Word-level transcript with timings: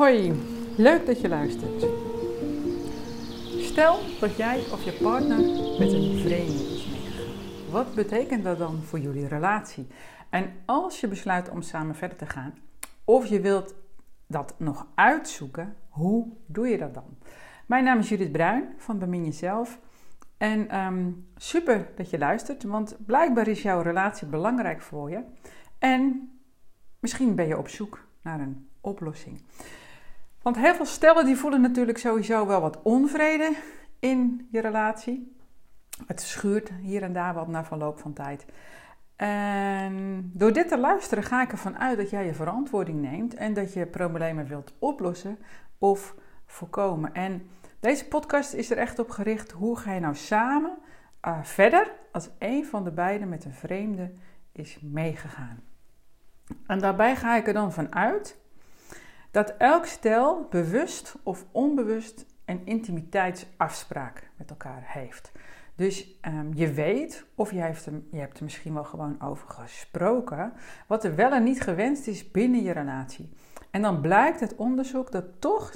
Hoi, 0.00 0.32
leuk 0.76 1.06
dat 1.06 1.20
je 1.20 1.28
luistert. 1.28 1.86
Stel 3.58 3.98
dat 4.20 4.36
jij 4.36 4.58
of 4.72 4.84
je 4.84 4.92
partner 4.92 5.38
met 5.78 5.92
een 5.92 6.18
vreemde 6.18 6.74
is 6.74 6.86
meegegaan. 6.86 7.70
Wat 7.70 7.94
betekent 7.94 8.44
dat 8.44 8.58
dan 8.58 8.82
voor 8.82 8.98
jullie 8.98 9.28
relatie? 9.28 9.86
En 10.30 10.52
als 10.64 11.00
je 11.00 11.08
besluit 11.08 11.50
om 11.50 11.62
samen 11.62 11.94
verder 11.94 12.16
te 12.18 12.26
gaan, 12.26 12.54
of 13.04 13.26
je 13.26 13.40
wilt 13.40 13.74
dat 14.26 14.54
nog 14.58 14.86
uitzoeken, 14.94 15.76
hoe 15.88 16.28
doe 16.46 16.68
je 16.68 16.78
dat 16.78 16.94
dan? 16.94 17.18
Mijn 17.66 17.84
naam 17.84 17.98
is 17.98 18.08
Judith 18.08 18.32
Bruin 18.32 18.74
van 18.76 18.98
Bemin 18.98 19.24
Jezelf. 19.24 19.78
En 20.36 20.68
ehm, 20.68 21.10
super 21.36 21.88
dat 21.96 22.10
je 22.10 22.18
luistert, 22.18 22.62
want 22.62 22.96
blijkbaar 23.06 23.48
is 23.48 23.62
jouw 23.62 23.80
relatie 23.80 24.26
belangrijk 24.26 24.80
voor 24.80 25.10
je. 25.10 25.22
En 25.78 26.30
misschien 27.00 27.34
ben 27.34 27.46
je 27.46 27.58
op 27.58 27.68
zoek 27.68 28.06
naar 28.22 28.40
een 28.40 28.68
oplossing. 28.80 29.42
Want 30.42 30.56
heel 30.56 30.74
veel 30.74 30.86
stellen 30.86 31.24
die 31.24 31.36
voelen 31.36 31.60
natuurlijk 31.60 31.98
sowieso 31.98 32.46
wel 32.46 32.60
wat 32.60 32.82
onvrede 32.82 33.56
in 33.98 34.48
je 34.50 34.60
relatie. 34.60 35.36
Het 36.06 36.20
schuurt 36.20 36.70
hier 36.82 37.02
en 37.02 37.12
daar 37.12 37.34
wat 37.34 37.48
na 37.48 37.64
verloop 37.64 37.98
van 37.98 38.12
tijd. 38.12 38.46
En 39.16 40.30
door 40.34 40.52
dit 40.52 40.68
te 40.68 40.78
luisteren 40.78 41.24
ga 41.24 41.42
ik 41.42 41.52
ervan 41.52 41.78
uit 41.78 41.96
dat 41.96 42.10
jij 42.10 42.26
je 42.26 42.34
verantwoording 42.34 43.00
neemt 43.00 43.34
en 43.34 43.54
dat 43.54 43.72
je 43.72 43.86
problemen 43.86 44.46
wilt 44.46 44.72
oplossen 44.78 45.38
of 45.78 46.14
voorkomen. 46.46 47.14
En 47.14 47.48
deze 47.80 48.08
podcast 48.08 48.52
is 48.52 48.70
er 48.70 48.76
echt 48.76 48.98
op 48.98 49.10
gericht 49.10 49.50
hoe 49.50 49.76
ga 49.76 49.92
je 49.92 50.00
nou 50.00 50.14
samen 50.14 50.78
uh, 51.26 51.42
verder 51.42 51.92
als 52.12 52.30
een 52.38 52.64
van 52.64 52.84
de 52.84 52.90
beiden 52.90 53.28
met 53.28 53.44
een 53.44 53.54
vreemde 53.54 54.12
is 54.52 54.78
meegegaan. 54.82 55.62
En 56.66 56.78
daarbij 56.78 57.16
ga 57.16 57.36
ik 57.36 57.46
er 57.46 57.52
dan 57.52 57.72
van 57.72 57.94
uit 57.94 58.39
dat 59.30 59.54
elk 59.58 59.86
stel 59.86 60.46
bewust 60.50 61.14
of 61.22 61.44
onbewust 61.50 62.26
een 62.44 62.60
intimiteitsafspraak 62.64 64.30
met 64.36 64.50
elkaar 64.50 64.82
heeft. 64.84 65.32
Dus 65.74 66.18
um, 66.26 66.50
je 66.54 66.72
weet, 66.72 67.24
of 67.34 67.50
je, 67.50 67.56
je 68.10 68.18
hebt 68.18 68.38
er 68.38 68.44
misschien 68.44 68.74
wel 68.74 68.84
gewoon 68.84 69.20
over 69.22 69.48
gesproken, 69.48 70.52
wat 70.86 71.04
er 71.04 71.14
wel 71.14 71.32
en 71.32 71.42
niet 71.42 71.60
gewenst 71.60 72.06
is 72.06 72.30
binnen 72.30 72.62
je 72.62 72.72
relatie. 72.72 73.30
En 73.70 73.82
dan 73.82 74.00
blijkt 74.00 74.40
het 74.40 74.56
onderzoek 74.56 75.12
dat 75.12 75.24
toch 75.38 75.72
60% 75.72 75.74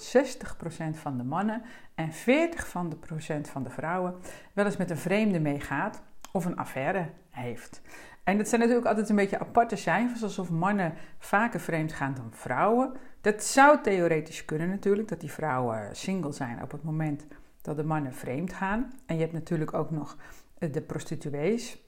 van 0.92 1.16
de 1.16 1.24
mannen 1.24 1.62
en 1.94 2.10
40% 2.10 2.14
van 2.54 2.88
de, 2.88 2.96
procent 2.96 3.48
van 3.48 3.62
de 3.62 3.70
vrouwen 3.70 4.14
wel 4.52 4.64
eens 4.64 4.76
met 4.76 4.90
een 4.90 4.96
vreemde 4.96 5.40
meegaat 5.40 6.02
of 6.32 6.44
een 6.44 6.56
affaire 6.56 7.10
heeft. 7.30 7.80
En 8.24 8.36
dat 8.36 8.48
zijn 8.48 8.60
natuurlijk 8.60 8.86
altijd 8.86 9.08
een 9.08 9.16
beetje 9.16 9.38
aparte 9.38 9.76
cijfers, 9.76 10.22
alsof 10.22 10.50
mannen 10.50 10.94
vaker 11.18 11.60
vreemd 11.60 11.92
gaan 11.92 12.14
dan 12.14 12.28
vrouwen. 12.30 12.92
Dat 13.24 13.44
zou 13.44 13.82
theoretisch 13.82 14.44
kunnen 14.44 14.68
natuurlijk, 14.68 15.08
dat 15.08 15.20
die 15.20 15.30
vrouwen 15.30 15.96
single 15.96 16.32
zijn 16.32 16.62
op 16.62 16.70
het 16.70 16.82
moment 16.82 17.26
dat 17.62 17.76
de 17.76 17.84
mannen 17.84 18.14
vreemd 18.14 18.52
gaan. 18.52 18.92
En 19.06 19.14
je 19.14 19.20
hebt 19.20 19.32
natuurlijk 19.32 19.74
ook 19.74 19.90
nog 19.90 20.16
eh, 20.58 20.72
de 20.72 20.80
prostituees. 20.80 21.78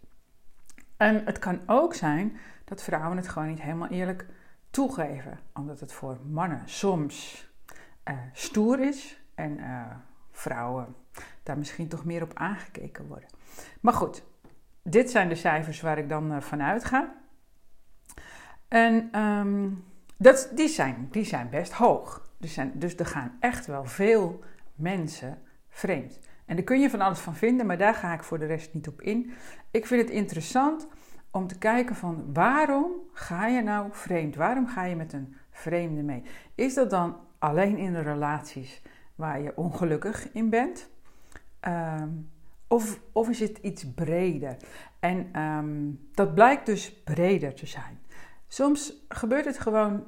En 0.97 1.25
het 1.25 1.39
kan 1.39 1.61
ook 1.67 1.95
zijn 1.95 2.37
dat 2.65 2.83
vrouwen 2.83 3.17
het 3.17 3.29
gewoon 3.29 3.49
niet 3.49 3.63
helemaal 3.63 3.89
eerlijk 3.89 4.27
toegeven, 4.71 5.39
omdat 5.55 5.81
het 5.81 5.93
voor 5.93 6.19
mannen 6.31 6.63
soms 6.65 7.49
uh, 8.09 8.15
stoer 8.33 8.81
is 8.81 9.21
en 9.35 9.59
uh, 9.59 9.87
vrouwen 10.31 10.95
daar 11.43 11.59
misschien 11.59 11.89
toch 11.89 12.05
meer 12.05 12.23
op 12.23 12.35
aangekeken 12.35 13.07
worden. 13.07 13.29
Maar 13.81 13.95
goed, 13.95 14.25
dit 14.83 15.11
zijn 15.11 15.29
de 15.29 15.35
cijfers 15.35 15.81
waar 15.81 15.99
ik 15.99 16.09
dan 16.09 16.33
uh, 16.33 16.41
vanuit 16.41 16.85
ga. 16.85 17.15
En 18.69 19.21
um, 19.21 19.85
die, 20.17 20.69
zijn, 20.69 21.09
die 21.11 21.25
zijn 21.25 21.49
best 21.51 21.73
hoog. 21.73 22.31
Dus, 22.39 22.53
zijn, 22.53 22.73
dus 22.75 22.97
er 22.97 23.07
gaan 23.07 23.37
echt 23.41 23.67
wel 23.67 23.85
veel 23.85 24.41
mensen 24.75 25.39
vreemd. 25.69 26.19
En 26.45 26.57
daar 26.57 26.65
kun 26.65 26.81
je 26.81 26.91
van 26.91 27.01
alles 27.01 27.19
van 27.19 27.35
vinden, 27.35 27.67
maar 27.67 27.79
daar 27.79 27.95
ga 27.95 28.13
ik 28.15 28.23
voor 28.23 28.39
de 28.39 28.47
rest 28.47 28.75
niet 28.75 28.89
op 28.89 29.03
in. 29.03 29.31
Ik 29.71 29.87
vind 29.87 30.03
het 30.03 30.11
interessant 30.11 30.87
om 31.31 31.47
te 31.47 31.59
kijken 31.59 31.97
van 31.97 32.33
waarom 32.33 32.93
ga 33.13 33.47
je 33.47 33.63
nou 33.63 33.89
vreemd? 33.91 34.35
Waarom 34.35 34.67
ga 34.67 34.85
je 34.85 34.97
met 34.97 35.13
een 35.13 35.37
vreemde 35.51 36.03
mee? 36.03 36.23
Is 36.55 36.75
dat 36.75 36.91
dan 36.91 37.17
alleen 37.39 37.77
in 37.77 37.93
de 37.93 38.01
relaties 38.01 38.83
waar 39.15 39.41
je 39.41 39.57
ongelukkig 39.57 40.33
in 40.33 40.51
bent? 40.51 40.89
Um, 41.69 42.31
of, 42.69 43.01
of 43.13 43.29
is 43.29 43.41
het 43.41 43.59
iets 43.59 43.93
breder? 43.95 44.57
En 45.01 45.41
um, 45.41 46.01
dat 46.15 46.35
blijkt 46.35 46.67
dus 46.67 47.03
breder 47.03 47.55
te 47.55 47.67
zijn. 47.67 47.99
Soms 48.49 48.95
gebeurt 49.09 49.45
het 49.45 49.59
gewoon, 49.59 50.07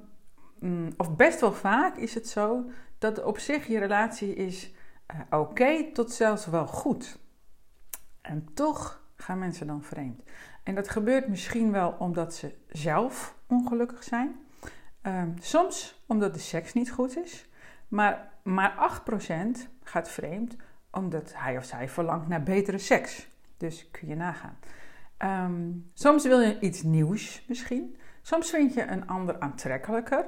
mm, 0.60 0.92
of 0.96 1.16
best 1.16 1.40
wel 1.40 1.52
vaak 1.52 1.96
is 1.96 2.14
het 2.14 2.28
zo, 2.28 2.70
dat 2.98 3.24
op 3.24 3.38
zich 3.38 3.66
je 3.66 3.78
relatie 3.78 4.34
is 4.34 4.72
uh, 5.14 5.40
oké 5.40 5.92
tot 5.92 6.12
zelfs 6.12 6.46
wel 6.46 6.66
goed. 6.66 7.18
En 8.20 8.48
toch 8.54 9.02
gaan 9.16 9.38
mensen 9.38 9.66
dan 9.66 9.82
vreemd. 9.82 10.22
En 10.62 10.74
dat 10.74 10.88
gebeurt 10.88 11.28
misschien 11.28 11.72
wel 11.72 11.94
omdat 11.98 12.34
ze 12.34 12.54
zelf 12.68 13.34
ongelukkig 13.46 14.04
zijn. 14.04 14.36
Um, 15.02 15.34
soms 15.40 16.02
omdat 16.06 16.34
de 16.34 16.40
seks 16.40 16.72
niet 16.72 16.90
goed 16.90 17.16
is. 17.16 17.48
Maar 17.88 18.38
maar 18.48 19.00
8% 19.56 19.68
gaat 19.82 20.08
vreemd 20.08 20.56
omdat 20.90 21.32
hij 21.34 21.56
of 21.56 21.64
zij 21.64 21.88
verlangt 21.88 22.28
naar 22.28 22.42
betere 22.42 22.78
seks. 22.78 23.28
Dus 23.56 23.90
kun 23.90 24.08
je 24.08 24.14
nagaan. 24.14 24.58
Um, 25.18 25.90
soms 25.94 26.24
wil 26.24 26.40
je 26.40 26.60
iets 26.60 26.82
nieuws 26.82 27.44
misschien. 27.48 27.96
Soms 28.28 28.50
vind 28.50 28.74
je 28.74 28.86
een 28.86 29.06
ander 29.06 29.40
aantrekkelijker. 29.40 30.26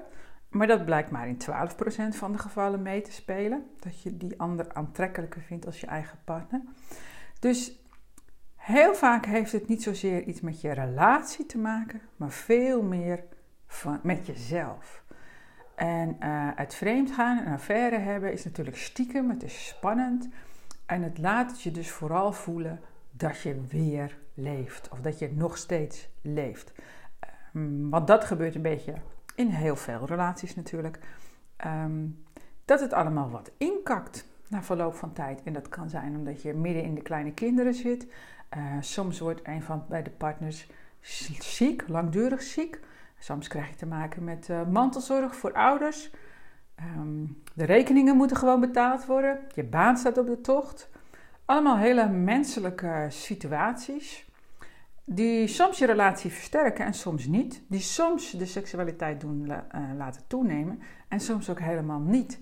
Maar 0.49 0.67
dat 0.67 0.85
blijkt 0.85 1.11
maar 1.11 1.29
in 1.29 1.39
12% 1.51 2.17
van 2.17 2.33
de 2.33 2.39
gevallen 2.39 2.83
mee 2.83 3.01
te 3.01 3.13
spelen. 3.13 3.67
Dat 3.79 4.03
je 4.03 4.17
die 4.17 4.41
ander 4.41 4.73
aantrekkelijker 4.73 5.41
vindt 5.41 5.67
als 5.67 5.81
je 5.81 5.87
eigen 5.87 6.19
partner. 6.25 6.63
Dus 7.41 7.73
heel 8.57 8.95
vaak 8.95 9.27
heeft 9.27 9.53
het 9.53 9.69
niet 9.69 9.83
zozeer 9.83 10.23
iets 10.23 10.41
met 10.41 10.61
je 10.61 10.73
relatie 10.73 11.47
te 11.47 11.59
maken, 11.59 12.01
maar 12.17 12.31
veel 12.31 12.83
meer 12.83 13.25
van, 13.67 14.01
met 14.03 14.27
jezelf. 14.27 15.05
En 15.75 16.17
uh, 16.21 16.49
het 16.55 16.75
vreemd 16.75 17.11
gaan, 17.11 17.39
een 17.39 17.53
affaire 17.53 17.99
hebben, 17.99 18.33
is 18.33 18.45
natuurlijk 18.45 18.77
stiekem, 18.77 19.31
het 19.31 19.43
is 19.43 19.67
spannend. 19.67 20.29
En 20.87 21.03
het 21.03 21.19
laat 21.19 21.63
je 21.63 21.71
dus 21.71 21.91
vooral 21.91 22.33
voelen 22.33 22.81
dat 23.11 23.41
je 23.41 23.61
weer 23.69 24.19
leeft. 24.35 24.89
Of 24.89 25.01
dat 25.01 25.19
je 25.19 25.33
nog 25.33 25.57
steeds 25.57 26.09
leeft. 26.23 26.73
Um, 27.55 27.91
want 27.91 28.07
dat 28.07 28.25
gebeurt 28.25 28.55
een 28.55 28.63
beetje 28.63 28.95
in 29.35 29.49
heel 29.49 29.77
veel 29.77 30.07
relaties 30.07 30.55
natuurlijk. 30.55 30.99
Um, 31.67 32.25
dat 32.65 32.81
het 32.81 32.93
allemaal 32.93 33.31
wat 33.31 33.51
inkakt 33.57 34.29
na 34.49 34.63
verloop 34.63 34.95
van 34.95 35.13
tijd. 35.13 35.43
En 35.43 35.53
dat 35.53 35.69
kan 35.69 35.89
zijn 35.89 36.17
omdat 36.17 36.43
je 36.43 36.55
midden 36.55 36.83
in 36.83 36.95
de 36.95 37.03
kleine 37.03 37.33
kinderen 37.33 37.75
zit. 37.75 38.07
Uh, 38.57 38.63
soms 38.81 39.19
wordt 39.19 39.41
een 39.43 39.63
van 39.63 39.85
bij 39.89 40.03
de 40.03 40.11
partners 40.11 40.71
ziek, 41.41 41.85
langdurig 41.89 42.43
ziek. 42.43 42.81
Soms 43.19 43.49
krijg 43.49 43.69
je 43.69 43.75
te 43.75 43.87
maken 43.87 44.25
met 44.25 44.49
uh, 44.49 44.67
mantelzorg 44.67 45.37
voor 45.37 45.53
ouders. 45.53 46.11
Um, 46.97 47.43
de 47.55 47.65
rekeningen 47.65 48.17
moeten 48.17 48.37
gewoon 48.37 48.61
betaald 48.61 49.07
worden. 49.07 49.39
Je 49.55 49.65
baan 49.65 49.97
staat 49.97 50.19
op 50.19 50.27
de 50.27 50.41
tocht. 50.41 50.91
Allemaal 51.45 51.77
hele 51.77 52.09
menselijke 52.09 53.07
situaties. 53.09 54.30
Die 55.05 55.47
soms 55.47 55.79
je 55.79 55.87
relatie 55.87 56.31
versterken 56.31 56.85
en 56.85 56.95
soms 56.95 57.27
niet. 57.27 57.63
Die 57.69 57.81
soms 57.81 58.31
de 58.31 58.47
seksualiteit 58.47 59.21
doen 59.21 59.47
uh, 59.47 59.61
laten 59.97 60.27
toenemen 60.27 60.81
en 61.09 61.21
soms 61.21 61.51
ook 61.51 61.61
helemaal 61.61 62.01
niet. 62.01 62.41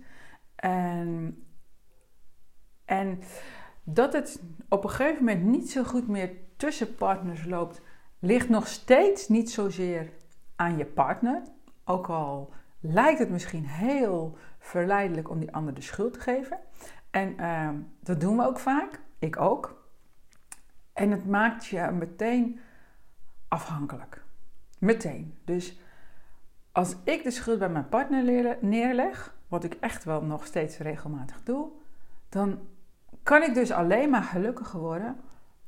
En, 0.54 1.42
en 2.84 3.20
dat 3.82 4.12
het 4.12 4.42
op 4.68 4.84
een 4.84 4.90
gegeven 4.90 5.24
moment 5.24 5.44
niet 5.44 5.70
zo 5.70 5.84
goed 5.84 6.08
meer 6.08 6.30
tussen 6.56 6.94
partners 6.94 7.44
loopt, 7.44 7.80
ligt 8.18 8.48
nog 8.48 8.66
steeds 8.66 9.28
niet 9.28 9.50
zozeer 9.50 10.12
aan 10.56 10.76
je 10.76 10.86
partner. 10.86 11.42
Ook 11.84 12.08
al 12.08 12.52
lijkt 12.80 13.18
het 13.18 13.30
misschien 13.30 13.66
heel 13.66 14.36
verleidelijk 14.58 15.30
om 15.30 15.38
die 15.38 15.54
ander 15.54 15.74
de 15.74 15.80
schuld 15.80 16.12
te 16.12 16.20
geven. 16.20 16.58
En 17.10 17.34
uh, 17.40 17.68
dat 18.00 18.20
doen 18.20 18.36
we 18.36 18.46
ook 18.46 18.58
vaak. 18.58 19.00
Ik 19.18 19.40
ook. 19.40 19.77
En 20.98 21.10
het 21.10 21.26
maakt 21.26 21.66
je 21.66 21.90
meteen 21.92 22.60
afhankelijk. 23.48 24.22
Meteen. 24.78 25.38
Dus 25.44 25.80
als 26.72 26.96
ik 27.04 27.22
de 27.22 27.30
schuld 27.30 27.58
bij 27.58 27.68
mijn 27.68 27.88
partner 27.88 28.56
neerleg, 28.60 29.34
wat 29.48 29.64
ik 29.64 29.74
echt 29.74 30.04
wel 30.04 30.22
nog 30.22 30.46
steeds 30.46 30.78
regelmatig 30.78 31.42
doe, 31.42 31.68
dan 32.28 32.58
kan 33.22 33.42
ik 33.42 33.54
dus 33.54 33.70
alleen 33.70 34.10
maar 34.10 34.22
gelukkiger 34.22 34.80
worden 34.80 35.20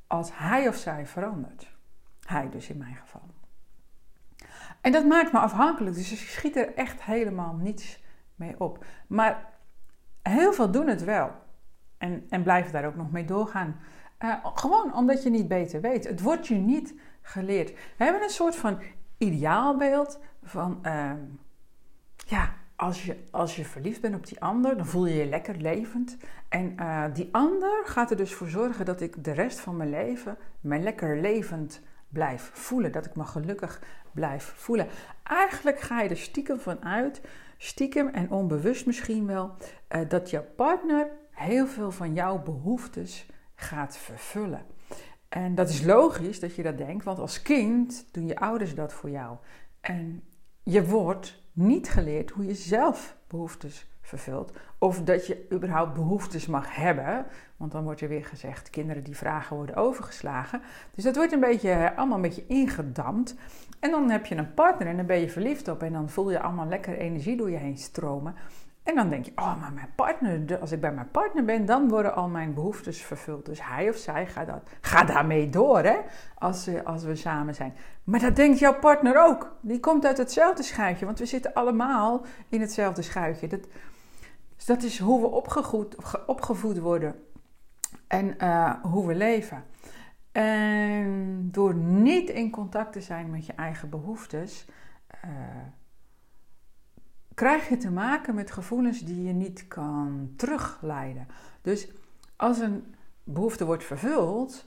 als 0.07 0.31
hij 0.33 0.69
of 0.69 0.77
zij 0.77 1.07
verandert. 1.07 1.77
Hij 2.27 2.49
dus 2.51 2.69
in 2.69 2.79
mijn 2.79 2.97
geval. 2.97 3.23
En 4.81 4.93
dat 4.93 5.07
maakt 5.07 5.33
me 5.33 5.39
afhankelijk, 5.39 5.97
dus 5.97 6.13
ik 6.13 6.19
schiet 6.19 6.57
er 6.57 6.75
echt 6.75 7.03
helemaal 7.03 7.55
niets 7.55 8.03
mee 8.35 8.61
op. 8.61 8.85
Maar 9.07 9.49
heel 10.23 10.53
veel 10.53 10.71
doen 10.71 10.87
het 10.87 11.05
wel. 11.05 11.31
En, 11.99 12.27
en 12.31 12.43
blijven 12.43 12.73
daar 12.73 12.87
ook 12.87 12.97
nog 12.97 13.11
mee 13.11 13.25
doorgaan. 13.25 13.77
Uh, 14.25 14.35
gewoon 14.55 14.95
omdat 14.95 15.23
je 15.23 15.31
niet 15.31 15.49
beter 15.49 15.81
weet. 15.81 16.05
Het 16.05 16.21
wordt 16.21 16.47
je 16.47 16.55
niet 16.55 16.95
geleerd. 17.23 17.71
We 17.71 18.05
hebben 18.05 18.23
een 18.23 18.29
soort 18.29 18.57
van 18.57 18.79
ideaalbeeld 19.19 20.21
van, 20.43 20.79
uh, 20.83 21.13
ja, 22.27 22.55
als 22.77 23.05
je, 23.05 23.17
als 23.31 23.57
je 23.57 23.65
verliefd 23.65 24.01
bent 24.01 24.15
op 24.15 24.27
die 24.27 24.41
ander, 24.41 24.77
dan 24.77 24.87
voel 24.87 25.07
je 25.07 25.15
je 25.15 25.27
lekker 25.27 25.57
levend. 25.57 26.17
En 26.49 26.77
uh, 26.81 27.05
die 27.13 27.29
ander 27.33 27.83
gaat 27.85 28.11
er 28.11 28.17
dus 28.17 28.35
voor 28.35 28.49
zorgen 28.49 28.85
dat 28.85 29.01
ik 29.01 29.25
de 29.25 29.33
rest 29.33 29.61
van 29.61 29.77
mijn 29.77 29.91
leven 29.91 30.37
me 30.61 30.79
lekker 30.79 31.21
levend 31.21 31.81
blijf 32.09 32.51
voelen. 32.53 32.93
Dat 32.93 33.07
ik 33.07 33.17
me 33.17 33.25
gelukkig 33.25 33.83
blijf 34.13 34.53
voelen. 34.57 34.87
Eigenlijk 35.23 35.81
ga 35.81 36.01
je 36.01 36.09
er 36.09 36.17
stiekem 36.17 36.59
van 36.59 36.85
uit, 36.85 37.21
stiekem 37.57 38.09
en 38.09 38.31
onbewust 38.31 38.87
misschien 38.87 39.27
wel, 39.27 39.55
uh, 39.97 40.01
dat 40.09 40.31
jouw 40.31 40.45
partner 40.57 41.11
heel 41.31 41.67
veel 41.67 41.91
van 41.91 42.15
jouw 42.15 42.43
behoeftes 42.43 43.27
gaat 43.61 43.97
vervullen. 43.97 44.67
En 45.29 45.55
dat 45.55 45.69
is 45.69 45.83
logisch 45.83 46.41
dat 46.41 46.55
je 46.55 46.63
dat 46.63 46.79
denkt, 46.79 47.05
want 47.05 47.19
als 47.19 47.43
kind 47.43 48.07
doen 48.13 48.27
je 48.27 48.39
ouders 48.39 48.75
dat 48.75 48.93
voor 48.93 49.11
jou. 49.11 49.37
En 49.81 50.23
je 50.63 50.87
wordt 50.87 51.43
niet 51.53 51.89
geleerd 51.89 52.31
hoe 52.31 52.47
je 52.47 52.55
zelf 52.55 53.17
behoeftes 53.27 53.89
vervult. 54.01 54.53
Of 54.79 55.03
dat 55.03 55.27
je 55.27 55.47
überhaupt 55.53 55.95
behoeftes 55.95 56.47
mag 56.47 56.75
hebben. 56.75 57.27
Want 57.57 57.73
dan 57.73 57.85
wordt 57.85 58.01
er 58.01 58.09
weer 58.09 58.25
gezegd, 58.25 58.71
kinderen 58.71 59.05
die 59.05 59.17
vragen 59.17 59.57
worden 59.57 59.75
overgeslagen. 59.75 60.63
Dus 60.95 61.05
dat 61.05 61.17
wordt 61.17 61.33
een 61.33 61.41
beetje, 61.41 61.97
allemaal 61.97 62.17
een 62.17 62.23
beetje 62.23 62.47
ingedampt. 62.47 63.35
En 63.81 63.91
dan 63.91 64.11
heb 64.11 64.27
je 64.27 64.37
een 64.37 64.55
partner 64.55 64.89
en 64.89 64.97
dan 64.97 65.07
ben 65.07 65.21
je 65.21 65.31
verliefd 65.31 65.69
op. 65.69 65.83
En 65.83 65.93
dan 65.93 66.11
voel 66.11 66.31
je 66.31 66.41
allemaal 66.41 66.67
lekker 66.67 66.99
energie 66.99 67.37
door 67.37 67.51
je 67.51 67.57
heen 67.57 67.79
stromen. 67.79 68.35
En 68.91 68.97
dan 68.97 69.09
denk 69.09 69.25
je, 69.25 69.33
oh, 69.35 69.61
maar 69.61 69.73
mijn 69.73 69.93
partner, 69.95 70.59
als 70.59 70.73
ik 70.73 70.81
bij 70.81 70.93
mijn 70.93 71.11
partner 71.11 71.45
ben, 71.45 71.67
dan 71.67 71.89
worden 71.89 72.15
al 72.15 72.29
mijn 72.29 72.55
behoeftes 72.55 73.03
vervuld. 73.03 73.47
Dus 73.47 73.65
hij 73.65 73.89
of 73.89 73.97
zij 73.97 74.27
gaat, 74.27 74.47
dat, 74.47 74.63
gaat 74.81 75.09
daarmee 75.09 75.51
door, 75.51 75.79
hè, 75.79 75.99
als, 76.35 76.69
als 76.85 77.05
we 77.05 77.17
samen 77.17 77.55
zijn. 77.55 77.75
Maar 78.05 78.21
dat 78.21 78.37
denkt 78.37 78.59
jouw 78.59 78.79
partner 78.79 79.27
ook. 79.27 79.57
Die 79.61 79.81
komt 79.81 80.07
uit 80.07 80.19
hetzelfde 80.19 80.63
schuitje, 80.63 81.05
want 81.05 81.19
we 81.19 81.27
zitten 81.27 81.55
allemaal 81.55 82.25
in 82.49 82.61
hetzelfde 82.61 83.03
schuitje. 83.03 83.47
Dat, 83.47 83.61
dus 84.57 84.67
dat 84.67 84.83
is 84.83 84.99
hoe 84.99 85.21
we 85.21 85.27
opgevoed, 85.27 85.97
opgevoed 86.27 86.79
worden 86.79 87.15
en 88.07 88.35
uh, 88.39 88.75
hoe 88.83 89.07
we 89.07 89.15
leven. 89.15 89.65
En 90.33 91.49
door 91.53 91.75
niet 91.75 92.31
in 92.31 92.51
contact 92.51 92.93
te 92.93 93.01
zijn 93.01 93.31
met 93.31 93.47
je 93.47 93.53
eigen 93.53 93.89
behoeftes, 93.89 94.67
uh, 95.25 95.31
krijg 97.41 97.69
je 97.69 97.77
te 97.77 97.91
maken 97.91 98.35
met 98.35 98.51
gevoelens 98.51 99.01
die 99.01 99.23
je 99.23 99.33
niet 99.33 99.69
kan 99.69 100.33
terugleiden. 100.37 101.27
Dus 101.63 101.89
als 102.37 102.59
een 102.59 102.95
behoefte 103.25 103.65
wordt 103.65 103.85
vervuld, 103.85 104.67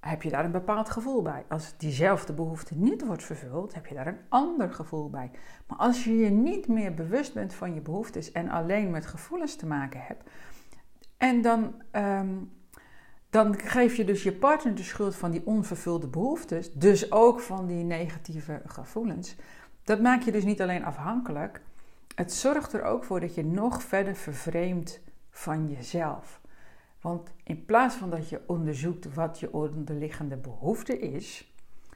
heb 0.00 0.22
je 0.22 0.30
daar 0.30 0.44
een 0.44 0.50
bepaald 0.50 0.90
gevoel 0.90 1.22
bij. 1.22 1.44
Als 1.48 1.74
diezelfde 1.76 2.32
behoefte 2.32 2.74
niet 2.74 3.06
wordt 3.06 3.22
vervuld, 3.22 3.74
heb 3.74 3.86
je 3.86 3.94
daar 3.94 4.06
een 4.06 4.20
ander 4.28 4.72
gevoel 4.72 5.10
bij. 5.10 5.30
Maar 5.66 5.78
als 5.78 6.04
je 6.04 6.16
je 6.16 6.30
niet 6.30 6.68
meer 6.68 6.94
bewust 6.94 7.34
bent 7.34 7.54
van 7.54 7.74
je 7.74 7.80
behoeftes 7.80 8.32
en 8.32 8.48
alleen 8.48 8.90
met 8.90 9.06
gevoelens 9.06 9.56
te 9.56 9.66
maken 9.66 10.00
hebt, 10.02 10.30
en 11.16 11.42
dan, 11.42 11.74
um, 11.92 12.52
dan 13.28 13.58
geef 13.58 13.96
je 13.96 14.04
dus 14.04 14.22
je 14.22 14.32
partner 14.32 14.74
de 14.74 14.82
schuld 14.82 15.16
van 15.16 15.30
die 15.30 15.46
onvervulde 15.46 16.08
behoeftes, 16.08 16.72
dus 16.72 17.12
ook 17.12 17.40
van 17.40 17.66
die 17.66 17.84
negatieve 17.84 18.62
gevoelens. 18.64 19.36
Dat 19.84 20.00
maakt 20.00 20.24
je 20.24 20.32
dus 20.32 20.44
niet 20.44 20.60
alleen 20.60 20.84
afhankelijk, 20.84 21.60
het 22.20 22.32
zorgt 22.32 22.72
er 22.72 22.82
ook 22.82 23.04
voor 23.04 23.20
dat 23.20 23.34
je 23.34 23.44
nog 23.44 23.82
verder 23.82 24.14
vervreemdt 24.14 25.00
van 25.30 25.68
jezelf. 25.68 26.40
Want 27.00 27.32
in 27.44 27.64
plaats 27.64 27.94
van 27.94 28.10
dat 28.10 28.28
je 28.28 28.40
onderzoekt 28.46 29.14
wat 29.14 29.40
je 29.40 29.52
onderliggende 29.52 30.36
behoefte 30.36 30.98
is, 30.98 31.54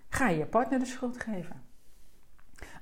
ga 0.09 0.29
je 0.29 0.38
je 0.38 0.47
partner 0.47 0.79
de 0.79 0.85
schuld 0.85 1.21
geven. 1.21 1.62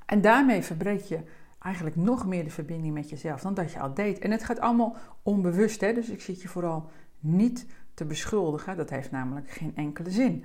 En 0.06 0.20
daarmee 0.20 0.62
verbreek 0.62 1.00
je 1.00 1.20
eigenlijk 1.58 1.96
nog 1.96 2.26
meer 2.26 2.44
de 2.44 2.50
verbinding 2.50 2.94
met 2.94 3.10
jezelf 3.10 3.40
dan 3.40 3.54
dat 3.54 3.72
je 3.72 3.80
al 3.80 3.94
deed. 3.94 4.18
En 4.18 4.30
het 4.30 4.44
gaat 4.44 4.60
allemaal 4.60 4.96
onbewust, 5.22 5.80
hè? 5.80 5.92
dus 5.92 6.08
ik 6.08 6.20
zit 6.20 6.42
je 6.42 6.48
vooral 6.48 6.90
niet 7.18 7.66
te 7.94 8.04
beschuldigen. 8.04 8.76
Dat 8.76 8.90
heeft 8.90 9.10
namelijk 9.10 9.50
geen 9.50 9.76
enkele 9.76 10.10
zin. 10.10 10.44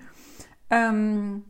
Um, 0.68 1.46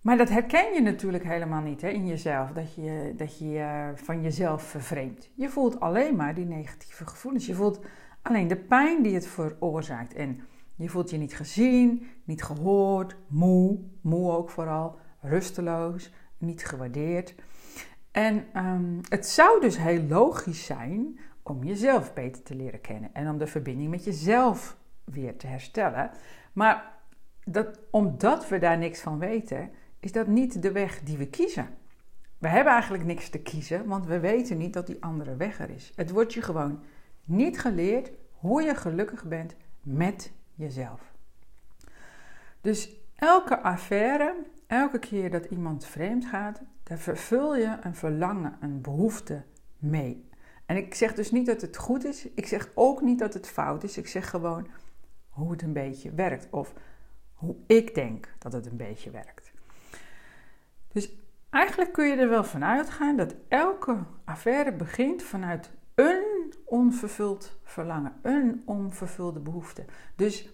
maar 0.00 0.16
dat 0.16 0.28
herken 0.28 0.74
je 0.74 0.80
natuurlijk 0.80 1.24
helemaal 1.24 1.60
niet 1.60 1.80
hè, 1.80 1.88
in 1.88 2.06
jezelf, 2.06 2.50
dat 2.50 2.74
je, 2.74 3.12
dat 3.16 3.38
je 3.38 3.92
van 3.94 4.22
jezelf 4.22 4.62
vervreemdt. 4.62 5.30
Je 5.34 5.48
voelt 5.48 5.80
alleen 5.80 6.16
maar 6.16 6.34
die 6.34 6.46
negatieve 6.46 7.06
gevoelens. 7.06 7.46
Je 7.46 7.54
voelt 7.54 7.80
alleen 8.22 8.48
de 8.48 8.56
pijn 8.56 9.02
die 9.02 9.14
het 9.14 9.26
veroorzaakt. 9.26 10.14
En 10.14 10.40
je 10.76 10.88
voelt 10.88 11.10
je 11.10 11.16
niet 11.16 11.36
gezien, 11.36 12.06
niet 12.24 12.42
gehoord, 12.42 13.16
moe, 13.26 13.78
moe 14.00 14.32
ook 14.32 14.50
vooral, 14.50 14.98
rusteloos, 15.20 16.12
niet 16.38 16.64
gewaardeerd. 16.64 17.34
En 18.10 18.44
um, 18.56 19.00
het 19.08 19.26
zou 19.26 19.60
dus 19.60 19.78
heel 19.78 20.02
logisch 20.02 20.64
zijn 20.64 21.18
om 21.42 21.64
jezelf 21.64 22.14
beter 22.14 22.42
te 22.42 22.54
leren 22.54 22.80
kennen 22.80 23.10
en 23.12 23.28
om 23.28 23.38
de 23.38 23.46
verbinding 23.46 23.90
met 23.90 24.04
jezelf 24.04 24.76
weer 25.04 25.36
te 25.36 25.46
herstellen. 25.46 26.10
Maar 26.52 26.92
dat, 27.44 27.80
omdat 27.90 28.48
we 28.48 28.58
daar 28.58 28.78
niks 28.78 29.00
van 29.00 29.18
weten, 29.18 29.70
is 30.00 30.12
dat 30.12 30.26
niet 30.26 30.62
de 30.62 30.72
weg 30.72 31.00
die 31.00 31.16
we 31.16 31.28
kiezen. 31.28 31.68
We 32.38 32.48
hebben 32.48 32.72
eigenlijk 32.72 33.04
niks 33.04 33.28
te 33.28 33.38
kiezen, 33.38 33.86
want 33.86 34.06
we 34.06 34.20
weten 34.20 34.58
niet 34.58 34.72
dat 34.72 34.86
die 34.86 35.02
andere 35.02 35.36
weg 35.36 35.60
er 35.60 35.70
is. 35.70 35.92
Het 35.94 36.10
wordt 36.10 36.34
je 36.34 36.42
gewoon 36.42 36.82
niet 37.24 37.60
geleerd 37.60 38.10
hoe 38.30 38.62
je 38.62 38.74
gelukkig 38.74 39.24
bent 39.24 39.54
met 39.82 40.32
jezelf. 40.54 41.12
Dus 42.60 42.96
elke 43.14 43.60
affaire, 43.60 44.34
elke 44.66 44.98
keer 44.98 45.30
dat 45.30 45.44
iemand 45.44 45.86
vreemd 45.86 46.26
gaat, 46.26 46.60
daar 46.82 46.98
vervul 46.98 47.56
je 47.56 47.76
een 47.80 47.94
verlangen, 47.94 48.56
een 48.60 48.80
behoefte 48.80 49.42
mee. 49.78 50.28
En 50.66 50.76
ik 50.76 50.94
zeg 50.94 51.14
dus 51.14 51.30
niet 51.30 51.46
dat 51.46 51.60
het 51.60 51.76
goed 51.76 52.04
is, 52.04 52.28
ik 52.34 52.46
zeg 52.46 52.70
ook 52.74 53.00
niet 53.00 53.18
dat 53.18 53.34
het 53.34 53.48
fout 53.48 53.82
is, 53.82 53.96
ik 53.96 54.06
zeg 54.06 54.30
gewoon 54.30 54.68
hoe 55.28 55.50
het 55.50 55.62
een 55.62 55.72
beetje 55.72 56.12
werkt 56.12 56.48
of 56.50 56.74
hoe 57.34 57.56
ik 57.66 57.94
denk 57.94 58.34
dat 58.38 58.52
het 58.52 58.66
een 58.66 58.76
beetje 58.76 59.10
werkt. 59.10 59.49
Dus 60.92 61.16
eigenlijk 61.50 61.92
kun 61.92 62.08
je 62.08 62.16
er 62.16 62.28
wel 62.28 62.44
van 62.44 62.64
uitgaan 62.64 63.16
dat 63.16 63.34
elke 63.48 63.98
affaire 64.24 64.72
begint 64.72 65.22
vanuit 65.22 65.70
een 65.94 66.54
onvervuld 66.64 67.60
verlangen, 67.64 68.12
een 68.22 68.62
onvervulde 68.64 69.40
behoefte. 69.40 69.84
Dus 70.16 70.48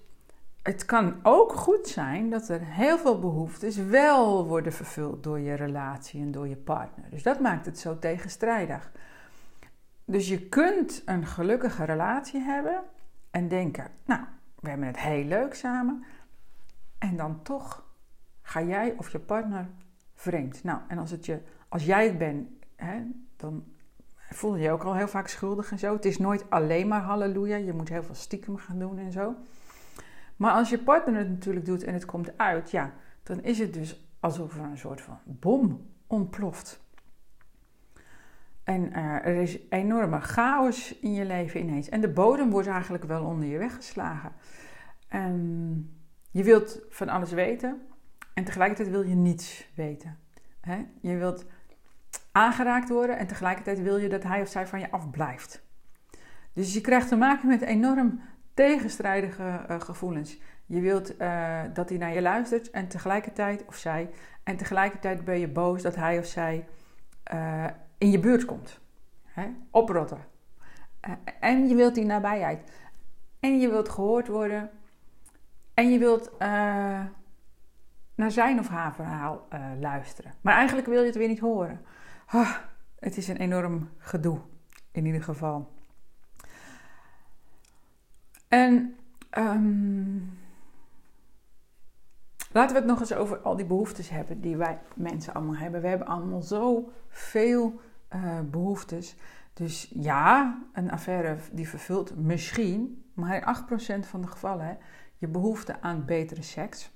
het 0.62 0.84
kan 0.84 1.14
ook 1.22 1.52
goed 1.52 1.88
zijn 1.88 2.30
dat 2.30 2.48
er 2.48 2.60
heel 2.64 2.98
veel 2.98 3.18
behoeftes 3.18 3.76
wel 3.76 4.46
worden 4.46 4.72
vervuld 4.72 5.22
door 5.22 5.38
je 5.38 5.54
relatie 5.54 6.20
en 6.20 6.30
door 6.30 6.48
je 6.48 6.56
partner. 6.56 7.10
Dus 7.10 7.22
dat 7.22 7.40
maakt 7.40 7.66
het 7.66 7.78
zo 7.78 7.98
tegenstrijdig. 7.98 8.92
Dus 10.04 10.28
je 10.28 10.48
kunt 10.48 11.02
een 11.04 11.26
gelukkige 11.26 11.84
relatie 11.84 12.40
hebben 12.40 12.82
en 13.30 13.48
denken, 13.48 13.90
nou, 14.04 14.20
we 14.60 14.68
hebben 14.68 14.86
het 14.86 14.98
heel 14.98 15.24
leuk 15.24 15.54
samen. 15.54 16.04
En 16.98 17.16
dan 17.16 17.42
toch 17.42 17.84
ga 18.42 18.62
jij 18.62 18.94
of 18.98 19.12
je 19.12 19.18
partner 19.18 19.68
vreemd. 20.16 20.64
Nou, 20.64 20.80
en 20.88 20.98
als, 20.98 21.10
het 21.10 21.26
je, 21.26 21.40
als 21.68 21.84
jij 21.84 22.04
het 22.06 22.18
bent, 22.18 22.48
hè, 22.76 23.02
dan 23.36 23.64
voel 24.14 24.56
je 24.56 24.62
je 24.62 24.70
ook 24.70 24.82
al 24.82 24.94
heel 24.94 25.08
vaak 25.08 25.28
schuldig 25.28 25.70
en 25.70 25.78
zo. 25.78 25.92
Het 25.92 26.04
is 26.04 26.18
nooit 26.18 26.50
alleen 26.50 26.88
maar 26.88 27.00
halleluja. 27.00 27.56
Je 27.56 27.72
moet 27.72 27.88
heel 27.88 28.02
veel 28.02 28.14
stiekem 28.14 28.56
gaan 28.56 28.78
doen 28.78 28.98
en 28.98 29.12
zo. 29.12 29.34
Maar 30.36 30.52
als 30.52 30.70
je 30.70 30.78
partner 30.78 31.18
het 31.18 31.28
natuurlijk 31.28 31.66
doet 31.66 31.84
en 31.84 31.94
het 31.94 32.04
komt 32.04 32.38
uit, 32.38 32.70
ja, 32.70 32.92
dan 33.22 33.42
is 33.42 33.58
het 33.58 33.74
dus 33.74 34.08
alsof 34.20 34.58
er 34.58 34.64
een 34.64 34.78
soort 34.78 35.00
van 35.00 35.18
bom 35.24 35.86
ontploft. 36.06 36.84
En 38.64 38.82
uh, 38.82 39.26
er 39.26 39.36
is 39.36 39.58
enorme 39.68 40.20
chaos 40.20 40.98
in 40.98 41.12
je 41.12 41.24
leven 41.24 41.60
ineens. 41.60 41.88
En 41.88 42.00
de 42.00 42.08
bodem 42.08 42.50
wordt 42.50 42.68
eigenlijk 42.68 43.04
wel 43.04 43.24
onder 43.24 43.48
je 43.48 43.58
weggeslagen. 43.58 44.32
Um, 45.14 45.94
je 46.30 46.42
wilt 46.42 46.80
van 46.88 47.08
alles 47.08 47.32
weten. 47.32 47.80
En 48.36 48.44
tegelijkertijd 48.44 48.90
wil 48.90 49.02
je 49.02 49.14
niets 49.14 49.68
weten. 49.74 50.18
Je 51.00 51.16
wilt 51.16 51.44
aangeraakt 52.32 52.88
worden 52.88 53.18
en 53.18 53.26
tegelijkertijd 53.26 53.82
wil 53.82 53.96
je 53.96 54.08
dat 54.08 54.22
hij 54.22 54.40
of 54.40 54.48
zij 54.48 54.66
van 54.66 54.80
je 54.80 54.90
afblijft. 54.90 55.62
Dus 56.52 56.74
je 56.74 56.80
krijgt 56.80 57.08
te 57.08 57.16
maken 57.16 57.48
met 57.48 57.60
enorm 57.60 58.20
tegenstrijdige 58.54 59.64
uh, 59.70 59.80
gevoelens. 59.80 60.38
Je 60.66 60.80
wilt 60.80 61.20
uh, 61.20 61.60
dat 61.72 61.88
hij 61.88 61.98
naar 61.98 62.14
je 62.14 62.22
luistert 62.22 62.70
en 62.70 62.88
tegelijkertijd, 62.88 63.64
of 63.66 63.76
zij, 63.76 64.10
en 64.42 64.56
tegelijkertijd 64.56 65.24
ben 65.24 65.38
je 65.38 65.48
boos 65.48 65.82
dat 65.82 65.96
hij 65.96 66.18
of 66.18 66.26
zij 66.26 66.68
uh, 67.34 67.66
in 67.98 68.10
je 68.10 68.18
buurt 68.18 68.44
komt. 68.44 68.80
Hè? 69.24 69.46
Oprotten. 69.70 70.18
en 71.40 71.68
je 71.68 71.74
wilt 71.74 71.94
die 71.94 72.04
nabijheid. 72.04 72.72
En 73.40 73.60
je 73.60 73.68
wilt 73.68 73.88
gehoord 73.88 74.28
worden. 74.28 74.70
En 75.74 75.90
je 75.90 75.98
wilt 75.98 76.30
naar 78.16 78.30
zijn 78.30 78.58
of 78.58 78.68
haar 78.68 78.94
verhaal 78.94 79.46
uh, 79.52 79.60
luisteren. 79.80 80.32
Maar 80.40 80.54
eigenlijk 80.54 80.86
wil 80.86 81.00
je 81.00 81.06
het 81.06 81.16
weer 81.16 81.28
niet 81.28 81.38
horen. 81.38 81.80
Ah, 82.26 82.56
het 82.98 83.16
is 83.16 83.28
een 83.28 83.36
enorm 83.36 83.88
gedoe, 83.98 84.40
in 84.90 85.06
ieder 85.06 85.22
geval. 85.22 85.74
En 88.48 88.96
um, 89.38 90.38
laten 92.52 92.72
we 92.74 92.80
het 92.80 92.90
nog 92.90 93.00
eens 93.00 93.14
over 93.14 93.38
al 93.38 93.56
die 93.56 93.66
behoeftes 93.66 94.08
hebben 94.08 94.40
die 94.40 94.56
wij 94.56 94.78
mensen 94.94 95.34
allemaal 95.34 95.56
hebben. 95.56 95.80
We 95.80 95.88
hebben 95.88 96.06
allemaal 96.06 96.42
zoveel 96.42 97.80
uh, 98.14 98.40
behoeftes. 98.40 99.16
Dus 99.52 99.92
ja, 99.94 100.58
een 100.72 100.90
affaire 100.90 101.36
die 101.52 101.68
vervult 101.68 102.16
misschien, 102.16 103.04
maar 103.14 103.34
in 103.34 104.04
8% 104.04 104.08
van 104.08 104.20
de 104.20 104.28
gevallen, 104.28 104.78
je 105.18 105.28
behoefte 105.28 105.80
aan 105.80 106.04
betere 106.04 106.42
seks. 106.42 106.95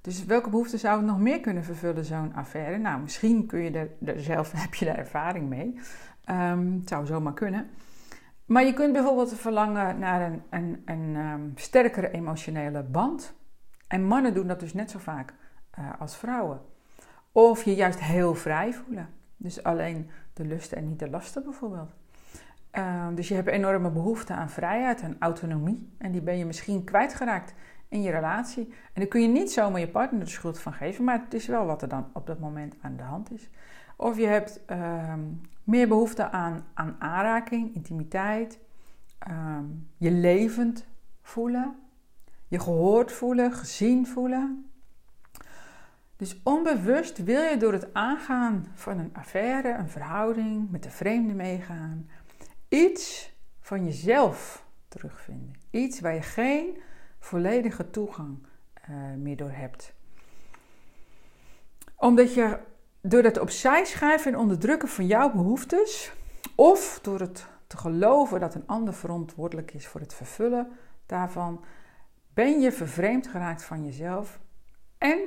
Dus 0.00 0.24
welke 0.24 0.50
behoeften 0.50 0.78
zou 0.78 0.96
het 0.96 1.06
nog 1.06 1.18
meer 1.18 1.40
kunnen 1.40 1.64
vervullen, 1.64 2.04
zo'n 2.04 2.34
affaire? 2.34 2.78
Nou, 2.78 3.00
misschien 3.00 3.46
kun 3.46 3.60
je 3.60 3.90
er, 4.04 4.20
zelf, 4.20 4.52
heb 4.62 4.74
je 4.74 4.84
daar 4.84 4.98
ervaring 4.98 5.48
mee. 5.48 5.80
Um, 6.30 6.76
het 6.78 6.88
zou 6.88 7.06
zomaar 7.06 7.34
kunnen. 7.34 7.70
Maar 8.44 8.64
je 8.64 8.72
kunt 8.72 8.92
bijvoorbeeld 8.92 9.34
verlangen 9.34 9.98
naar 9.98 10.20
een, 10.20 10.42
een, 10.50 10.82
een 10.84 11.16
um, 11.16 11.52
sterkere 11.54 12.10
emotionele 12.10 12.82
band. 12.82 13.32
En 13.88 14.04
mannen 14.04 14.34
doen 14.34 14.46
dat 14.46 14.60
dus 14.60 14.74
net 14.74 14.90
zo 14.90 14.98
vaak 14.98 15.34
uh, 15.78 15.90
als 15.98 16.16
vrouwen. 16.16 16.60
Of 17.32 17.62
je 17.62 17.74
juist 17.74 18.00
heel 18.00 18.34
vrij 18.34 18.72
voelen. 18.72 19.08
Dus 19.36 19.62
alleen 19.62 20.10
de 20.32 20.44
lusten 20.44 20.76
en 20.76 20.88
niet 20.88 20.98
de 20.98 21.10
lasten 21.10 21.44
bijvoorbeeld. 21.44 21.94
Uh, 22.78 23.06
dus 23.14 23.28
je 23.28 23.34
hebt 23.34 23.48
enorme 23.48 23.90
behoefte 23.90 24.32
aan 24.32 24.50
vrijheid 24.50 25.00
en 25.00 25.16
autonomie. 25.18 25.88
En 25.98 26.12
die 26.12 26.20
ben 26.20 26.38
je 26.38 26.44
misschien 26.44 26.84
kwijtgeraakt 26.84 27.54
in 27.90 28.02
je 28.02 28.10
relatie. 28.10 28.66
En 28.66 29.00
dan 29.00 29.08
kun 29.08 29.22
je 29.22 29.28
niet 29.28 29.52
zomaar 29.52 29.80
je 29.80 29.88
partner 29.88 30.20
de 30.20 30.30
schuld 30.30 30.58
van 30.58 30.72
geven, 30.72 31.04
maar 31.04 31.20
het 31.24 31.34
is 31.34 31.46
wel 31.46 31.66
wat 31.66 31.82
er 31.82 31.88
dan 31.88 32.10
op 32.12 32.26
dat 32.26 32.38
moment 32.38 32.74
aan 32.80 32.96
de 32.96 33.02
hand 33.02 33.32
is. 33.32 33.48
Of 33.96 34.16
je 34.16 34.26
hebt 34.26 34.60
uh, 34.70 35.14
meer 35.64 35.88
behoefte 35.88 36.30
aan, 36.30 36.64
aan 36.74 36.96
aanraking, 36.98 37.74
intimiteit, 37.74 38.58
uh, 39.28 39.58
je 39.96 40.10
levend 40.10 40.86
voelen, 41.22 41.76
je 42.48 42.60
gehoord 42.60 43.12
voelen, 43.12 43.52
gezien 43.52 44.06
voelen. 44.06 44.70
Dus 46.16 46.40
onbewust 46.42 47.24
wil 47.24 47.42
je 47.42 47.56
door 47.56 47.72
het 47.72 47.94
aangaan 47.94 48.66
van 48.74 48.98
een 48.98 49.10
affaire, 49.12 49.72
een 49.72 49.88
verhouding, 49.88 50.70
met 50.70 50.82
de 50.82 50.90
vreemde 50.90 51.34
meegaan, 51.34 52.08
iets 52.68 53.32
van 53.60 53.84
jezelf 53.84 54.64
terugvinden. 54.88 55.54
Iets 55.70 56.00
waar 56.00 56.14
je 56.14 56.22
geen 56.22 56.78
volledige 57.20 57.90
toegang 57.90 58.38
uh, 58.90 58.96
meer 59.16 59.36
door 59.36 59.50
hebt. 59.50 59.94
Omdat 61.96 62.34
je 62.34 62.58
door 63.00 63.22
het 63.22 63.38
opzij 63.38 63.84
schuiven 63.84 64.32
en 64.32 64.38
onderdrukken 64.38 64.88
van 64.88 65.06
jouw 65.06 65.32
behoeftes, 65.32 66.12
of 66.54 66.98
door 67.02 67.20
het 67.20 67.46
te 67.66 67.76
geloven 67.76 68.40
dat 68.40 68.54
een 68.54 68.66
ander 68.66 68.94
verantwoordelijk 68.94 69.72
is 69.72 69.86
voor 69.86 70.00
het 70.00 70.14
vervullen 70.14 70.68
daarvan, 71.06 71.64
ben 72.34 72.60
je 72.60 72.72
vervreemd 72.72 73.26
geraakt 73.26 73.64
van 73.64 73.84
jezelf 73.84 74.40
en 74.98 75.20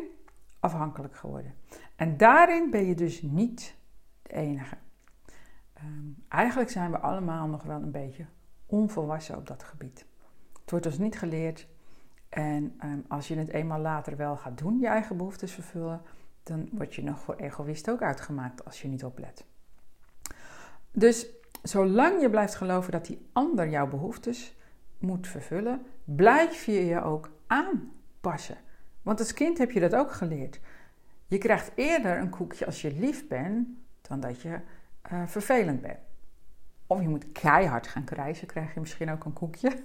afhankelijk 0.59 1.15
geworden. 1.15 1.55
En 1.95 2.17
daarin 2.17 2.69
ben 2.69 2.85
je 2.85 2.95
dus 2.95 3.21
niet 3.21 3.75
de 4.21 4.33
enige. 4.33 4.77
Um, 5.83 6.23
eigenlijk 6.27 6.69
zijn 6.69 6.91
we 6.91 6.97
allemaal 6.97 7.47
nog 7.47 7.63
wel 7.63 7.81
een 7.81 7.91
beetje 7.91 8.25
onvolwassen 8.65 9.37
op 9.37 9.47
dat 9.47 9.63
gebied. 9.63 10.05
Het 10.61 10.71
wordt 10.71 10.85
ons 10.85 10.97
niet 10.97 11.17
geleerd. 11.17 11.67
En 12.33 12.79
um, 12.83 13.05
als 13.07 13.27
je 13.27 13.35
het 13.35 13.49
eenmaal 13.49 13.79
later 13.79 14.17
wel 14.17 14.35
gaat 14.35 14.57
doen, 14.57 14.79
je 14.79 14.87
eigen 14.87 15.17
behoeftes 15.17 15.51
vervullen, 15.51 16.01
dan 16.43 16.69
word 16.71 16.95
je 16.95 17.03
nog 17.03 17.19
voor 17.19 17.35
egoïst 17.35 17.89
ook 17.89 18.01
uitgemaakt 18.01 18.65
als 18.65 18.81
je 18.81 18.87
niet 18.87 19.03
oplet. 19.03 19.45
Dus 20.91 21.27
zolang 21.63 22.21
je 22.21 22.29
blijft 22.29 22.55
geloven 22.55 22.91
dat 22.91 23.05
die 23.05 23.29
ander 23.33 23.69
jouw 23.69 23.87
behoeftes 23.87 24.57
moet 24.97 25.27
vervullen, 25.27 25.85
blijf 26.03 26.63
je 26.63 26.85
je 26.85 27.01
ook 27.01 27.29
aanpassen. 27.47 28.57
Want 29.01 29.19
als 29.19 29.33
kind 29.33 29.57
heb 29.57 29.71
je 29.71 29.79
dat 29.79 29.95
ook 29.95 30.11
geleerd. 30.11 30.59
Je 31.27 31.37
krijgt 31.37 31.71
eerder 31.75 32.17
een 32.17 32.29
koekje 32.29 32.65
als 32.65 32.81
je 32.81 32.93
lief 32.99 33.27
bent 33.27 33.67
dan 34.01 34.19
dat 34.19 34.41
je 34.41 34.59
uh, 35.11 35.27
vervelend 35.27 35.81
bent. 35.81 35.99
Of 36.87 37.01
je 37.01 37.09
moet 37.09 37.31
keihard 37.31 37.87
gaan 37.87 38.03
krijgen, 38.03 38.47
krijg 38.47 38.73
je 38.73 38.79
misschien 38.79 39.11
ook 39.11 39.25
een 39.25 39.33
koekje. 39.33 39.83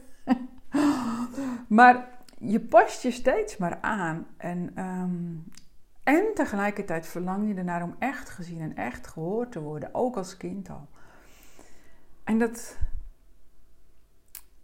maar 1.68 2.17
je 2.40 2.60
past 2.60 3.02
je 3.02 3.10
steeds 3.10 3.56
maar 3.56 3.80
aan. 3.80 4.26
En, 4.36 4.84
um, 4.84 5.44
en 6.02 6.34
tegelijkertijd 6.34 7.06
verlang 7.06 7.48
je 7.48 7.54
ernaar 7.54 7.82
om 7.82 7.96
echt 7.98 8.28
gezien 8.28 8.60
en 8.60 8.76
echt 8.76 9.06
gehoord 9.06 9.52
te 9.52 9.60
worden, 9.60 9.94
ook 9.94 10.16
als 10.16 10.36
kind 10.36 10.70
al. 10.70 10.88
En 12.24 12.38
dat, 12.38 12.78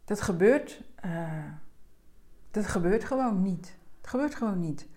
dat 0.04 0.20
gebeurt, 0.20 0.82
uh, 1.04 1.44
dat 2.50 2.66
gebeurt 2.66 3.04
gewoon 3.04 3.42
niet. 3.42 3.78
Het 4.00 4.10
gebeurt 4.10 4.34
gewoon 4.34 4.60
niet. 4.60 4.88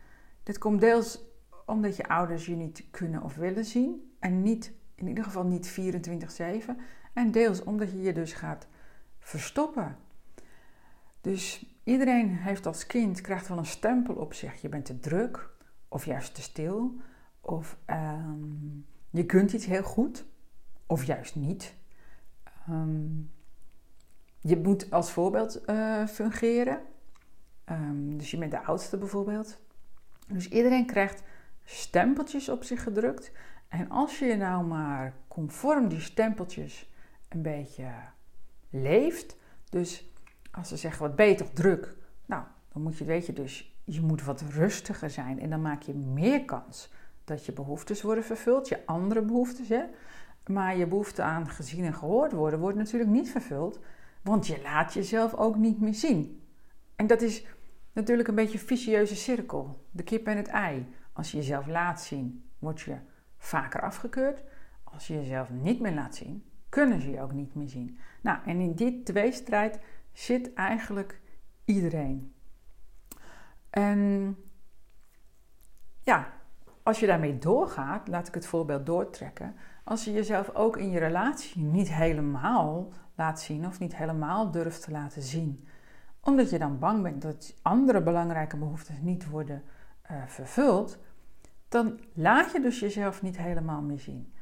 Dit 0.43 0.57
komt 0.57 0.81
deels 0.81 1.25
omdat 1.65 1.96
je 1.96 2.07
ouders 2.07 2.46
je 2.46 2.55
niet 2.55 2.84
kunnen 2.91 3.24
of 3.24 3.36
willen 3.36 3.65
zien. 3.65 4.15
En 4.19 4.41
niet, 4.41 4.72
in 4.96 5.07
ieder 5.07 5.24
geval 5.24 5.46
niet 5.46 5.79
24-7. 6.72 6.75
En 7.13 7.31
deels 7.31 7.63
omdat 7.63 7.91
je 7.91 8.01
je 8.01 8.13
dus 8.13 8.34
gaat 8.34 8.67
verstoppen. 9.19 9.98
Dus 11.27 11.65
iedereen 11.84 12.29
heeft 12.29 12.65
als 12.65 12.86
kind, 12.86 13.22
krijgt 13.22 13.48
wel 13.48 13.57
een 13.57 13.65
stempel 13.65 14.13
op 14.13 14.34
zich. 14.34 14.62
Je 14.62 14.69
bent 14.69 14.86
te 14.86 15.00
druk, 15.00 15.50
of 15.88 16.05
juist 16.05 16.36
te 16.36 16.41
stil. 16.41 17.01
Of 17.41 17.77
um, 17.88 18.86
je 19.10 19.25
kunt 19.25 19.53
iets 19.53 19.65
heel 19.65 19.84
goed, 19.84 20.25
of 20.86 21.03
juist 21.03 21.36
niet. 21.36 21.75
Um, 22.69 23.31
je 24.39 24.57
moet 24.57 24.91
als 24.91 25.12
voorbeeld 25.12 25.69
uh, 25.69 26.05
fungeren. 26.07 26.81
Um, 27.65 28.17
dus 28.17 28.31
je 28.31 28.38
bent 28.38 28.51
de 28.51 28.63
oudste 28.63 28.98
bijvoorbeeld. 28.98 29.62
Dus 30.27 30.50
iedereen 30.50 30.86
krijgt 30.86 31.24
stempeltjes 31.63 32.50
op 32.50 32.63
zich 32.63 32.84
gedrukt. 32.84 33.31
En 33.67 33.89
als 33.89 34.19
je 34.19 34.36
nou 34.36 34.65
maar 34.65 35.13
conform 35.27 35.88
die 35.88 36.01
stempeltjes 36.01 36.93
een 37.29 37.41
beetje 37.41 37.91
leeft. 38.69 39.36
Dus 39.69 40.15
als 40.58 40.68
ze 40.68 40.78
zeggen, 40.78 41.16
wat 41.16 41.38
toch 41.38 41.50
druk? 41.54 41.96
Nou, 42.26 42.44
dan 42.74 42.82
moet 42.82 42.98
je, 42.98 43.06
weet 43.06 43.26
je 43.26 43.34
dus, 43.34 43.76
je 43.84 44.02
moet 44.02 44.24
wat 44.24 44.42
rustiger 44.42 45.10
zijn. 45.10 45.40
En 45.40 45.50
dan 45.50 45.62
maak 45.62 45.82
je 45.82 45.94
meer 45.94 46.46
kans 46.46 46.92
dat 47.24 47.46
je 47.46 47.52
behoeftes 47.52 48.02
worden 48.02 48.24
vervuld. 48.24 48.68
Je 48.68 48.86
andere 48.86 49.22
behoeftes, 49.22 49.70
hè. 49.70 49.84
Maar 50.46 50.78
je 50.78 50.88
behoefte 50.88 51.22
aan 51.22 51.50
gezien 51.50 51.86
en 51.86 51.94
gehoord 51.94 52.32
worden, 52.32 52.60
wordt 52.60 52.78
natuurlijk 52.78 53.12
niet 53.12 53.30
vervuld. 53.30 53.80
Want 54.22 54.48
je 54.48 54.62
laat 54.62 54.94
jezelf 54.94 55.34
ook 55.34 55.56
niet 55.56 55.80
meer 55.80 55.94
zien. 55.94 56.42
En 56.96 57.08
dat 57.08 57.22
is 57.22 57.46
natuurlijk 57.94 58.28
een 58.28 58.36
beetje 58.36 58.60
een 58.60 58.66
vicieuze 58.66 59.16
cirkel. 59.16 59.86
De 59.92 60.04
kip 60.04 60.28
en 60.28 60.38
het 60.38 60.48
ei. 60.48 60.88
Als 61.14 61.32
je 61.32 61.38
jezelf 61.38 61.68
laat 61.68 62.02
zien, 62.02 62.50
word 62.60 62.82
je 62.82 62.96
vaker 63.38 63.82
afgekeurd. 63.82 64.44
Als 64.84 65.08
je 65.08 65.14
jezelf 65.14 65.50
niet 65.50 65.80
meer 65.80 65.94
laat 65.94 66.16
zien, 66.16 66.44
kunnen 66.70 67.02
ze 67.02 67.10
je 67.10 67.22
ook 67.22 67.34
niet 67.34 67.56
meer 67.56 67.70
zien. 67.70 67.98
Nou, 68.22 68.40
en 68.46 68.60
in 68.60 68.74
die 68.74 69.04
tweestrijd 69.04 69.80
zit 70.18 70.54
eigenlijk 70.54 71.22
iedereen. 71.66 72.34
En 73.70 74.36
ja, 76.02 76.34
als 76.84 77.00
je 77.00 77.06
daarmee 77.06 77.38
doorgaat, 77.38 78.08
laat 78.08 78.28
ik 78.28 78.34
het 78.34 78.46
voorbeeld 78.46 78.86
doortrekken. 78.86 79.56
Als 79.84 80.06
je 80.06 80.12
jezelf 80.12 80.50
ook 80.54 80.78
in 80.78 80.90
je 80.90 81.00
relatie 81.00 81.62
niet 81.62 81.94
helemaal 81.94 82.92
laat 83.16 83.42
zien 83.42 83.66
of 83.66 83.80
niet 83.80 83.96
helemaal 83.96 84.52
durft 84.52 84.82
te 84.82 84.92
laten 84.92 85.22
zien, 85.22 85.68
omdat 86.20 86.50
je 86.50 86.60
dan 86.60 86.80
bang 86.80 87.04
bent 87.04 87.22
dat 87.22 87.56
andere 87.62 88.02
belangrijke 88.02 88.58
behoeftes 88.58 89.00
niet 89.02 89.30
worden 89.30 89.64
uh, 90.12 90.18
vervuld, 90.26 90.98
dan 91.68 92.00
laat 92.14 92.52
je 92.52 92.62
dus 92.62 92.80
jezelf 92.80 93.22
niet 93.22 93.38
helemaal 93.38 93.82
meer 93.82 94.00
zien. 94.00 94.34